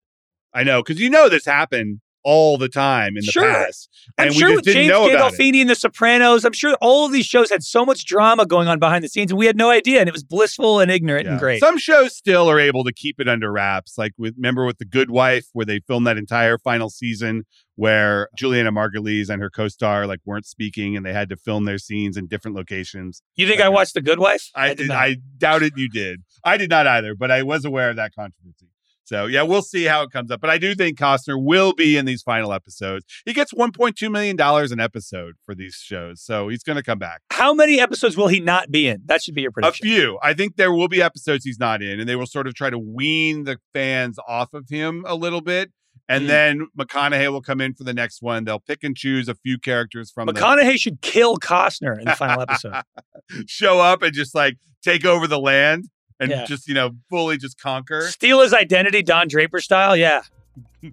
I 0.53 0.65
know 0.65 0.83
because 0.83 1.01
you 1.01 1.09
know 1.09 1.29
this 1.29 1.45
happened 1.45 2.01
all 2.27 2.59
the 2.59 2.69
time 2.69 3.11
in 3.17 3.25
the 3.25 3.31
Sure. 3.33 3.45
past, 3.45 3.89
and 4.19 4.29
I'm 4.31 4.35
we 4.35 4.41
sure 4.41 4.49
just 4.49 4.57
with 4.57 4.65
didn't 4.65 4.77
James 4.83 4.91
know 4.91 5.09
about 5.09 5.33
it. 5.33 5.39
Gandolfini 5.39 5.61
and 5.61 5.71
The 5.71 5.77
Sopranos, 5.77 6.45
I'm 6.45 6.53
sure 6.53 6.75
all 6.81 7.07
of 7.07 7.13
these 7.13 7.25
shows 7.25 7.51
had 7.51 7.63
so 7.63 7.87
much 7.87 8.05
drama 8.05 8.45
going 8.47 8.67
on 8.67 8.79
behind 8.81 9.05
the 9.05 9.09
scenes, 9.09 9.31
and 9.31 9.39
we 9.39 9.47
had 9.47 9.57
no 9.57 9.71
idea, 9.71 10.01
and 10.01 10.09
it 10.09 10.13
was 10.13 10.25
blissful 10.25 10.81
and 10.81 10.91
ignorant 10.91 11.25
Yeah. 11.27 11.33
and 11.33 11.41
great. 11.41 11.61
Some 11.61 11.79
shows 11.79 12.17
still 12.17 12.51
are 12.51 12.59
able 12.59 12.83
to 12.85 12.93
keep 12.93 13.21
it 13.21 13.29
under 13.29 13.53
wraps. 13.53 13.97
Like 13.97 14.13
with 14.19 14.35
remember 14.37 14.65
with 14.67 14.79
The 14.79 14.85
Good 14.85 15.09
Wife, 15.11 15.47
where 15.53 15.65
they 15.65 15.79
filmed 15.87 16.07
that 16.09 16.19
entire 16.19 16.59
final 16.59 16.91
season 16.91 17.45
where 17.77 18.29
Julianna 18.39 18.73
Margulies 18.73 19.29
and 19.29 19.41
her 19.43 19.51
co-star 19.51 20.07
like 20.07 20.21
weren't 20.25 20.47
speaking 20.47 20.97
and 20.97 21.05
they 21.05 21.13
had 21.13 21.29
to 21.29 21.37
film 21.37 21.67
their 21.67 21.77
scenes 21.79 22.17
in 22.17 22.27
different 22.27 22.57
locations. 22.57 23.23
you 23.37 23.47
think 23.47 23.61
I 23.61 23.69
watched 23.69 23.93
The 23.95 24.01
Good 24.03 24.19
Wife? 24.19 24.49
I 24.55 24.69
did 24.69 24.79
did, 24.79 24.89
not. 24.89 24.97
I 24.97 25.17
doubted 25.39 25.75
you 25.77 25.89
did. 25.91 26.23
I 26.43 26.57
did 26.57 26.71
not 26.71 26.87
either, 26.87 27.15
but 27.15 27.31
I 27.31 27.43
was 27.43 27.65
aware 27.67 27.91
of 27.91 27.97
that 27.97 28.15
controversy. 28.15 28.69
So 29.07 29.27
yeah, 29.27 29.43
we'll 29.43 29.63
see 29.63 29.85
how 29.85 30.03
it 30.03 30.11
comes 30.11 30.31
up. 30.31 30.41
But 30.41 30.51
I 30.51 30.59
do 30.59 30.75
think 30.75 30.99
Costner 30.99 31.43
will 31.43 31.73
be 31.73 31.97
in 31.97 32.05
these 32.05 32.23
final 32.23 32.53
episodes. 32.53 33.05
He 33.25 33.33
gets 33.33 33.55
1.2 33.55 34.11
million 34.11 34.37
dollars 34.37 34.73
an 34.73 34.81
episode 34.81 35.35
for 35.47 35.55
these 35.55 35.77
shows, 35.77 36.21
so 36.21 36.49
he's 36.49 36.63
going 36.65 36.77
to 36.77 36.83
come 36.83 36.99
back. 36.99 37.23
How 37.31 37.55
many 37.55 37.81
episodes 37.81 38.17
will 38.17 38.29
he 38.29 38.41
not 38.41 38.71
be 38.71 38.89
in? 38.89 39.03
That 39.07 39.23
should 39.23 39.35
be 39.35 39.43
your 39.43 39.53
prediction. 39.53 39.87
A 39.87 39.91
few. 39.91 40.19
I 40.23 40.35
think 40.35 40.57
there 40.57 40.73
will 40.73 40.89
be 40.89 41.01
episodes 41.01 41.45
he's 41.45 41.59
not 41.61 41.83
in, 41.83 42.01
and 42.01 42.09
they 42.09 42.17
will 42.17 42.27
sort 42.27 42.47
of 42.47 42.55
try 42.55 42.69
to 42.69 42.79
wean 42.79 43.45
the 43.45 43.59
fans 43.73 44.19
off 44.29 44.53
of 44.53 44.69
him 44.69 45.05
a 45.07 45.15
little 45.15 45.41
bit. 45.41 45.71
And 46.09 46.23
Hmm. 46.23 46.29
then 46.29 46.67
McConaughey 46.79 47.31
will 47.33 47.43
come 47.43 47.61
in 47.61 47.75
for 47.75 47.83
the 47.85 47.95
next 47.95 48.23
one. 48.23 48.45
They'll 48.45 48.61
pick 48.61 48.85
and 48.85 48.97
choose 48.97 49.29
a 49.29 49.35
few 49.35 49.59
characters 49.59 50.11
from 50.13 50.27
the 50.27 50.35
McConaughey 50.35 50.79
should 50.81 51.01
kill 51.01 51.37
Costner 51.37 51.99
in 51.99 52.05
the 52.05 52.13
final 52.17 52.41
episode. 52.43 52.75
show 53.47 53.81
up 53.81 54.03
and 54.03 54.13
just 54.13 54.35
like 54.35 54.57
take 54.85 55.05
over 55.05 55.27
the 55.27 55.39
land 55.41 55.87
and 56.21 56.31
Yeah. 56.31 56.45
just 56.45 56.69
you 56.69 56.75
know 56.75 56.93
fully 57.11 57.37
just 57.37 57.61
conquer. 57.61 58.03
Steal 58.03 58.41
his 58.41 58.53
identity, 58.55 59.03
Don 59.03 59.29
Draper 59.29 59.61
style. 59.61 59.97
Yeah. 59.97 60.23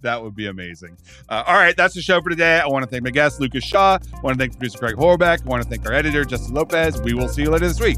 That 0.01 0.23
would 0.23 0.33
be 0.35 0.47
amazing. 0.47 0.97
Uh, 1.29 1.43
all 1.45 1.53
right, 1.53 1.77
that's 1.77 1.93
the 1.93 2.01
show 2.01 2.19
for 2.19 2.29
today. 2.29 2.59
I 2.59 2.65
want 2.67 2.83
to 2.83 2.89
thank 2.89 3.03
my 3.03 3.11
guest 3.11 3.39
Lucas 3.39 3.63
Shaw. 3.63 3.99
I 4.13 4.19
want 4.21 4.35
to 4.35 4.41
thank 4.41 4.53
producer 4.53 4.79
Craig 4.79 4.95
Horlbeck. 4.95 5.45
I 5.45 5.49
want 5.49 5.61
to 5.61 5.69
thank 5.69 5.85
our 5.85 5.93
editor 5.93 6.25
Justin 6.25 6.55
Lopez. 6.55 6.99
We 7.01 7.13
will 7.13 7.27
see 7.29 7.43
you 7.43 7.51
later 7.51 7.67
this 7.67 7.79
week. 7.79 7.97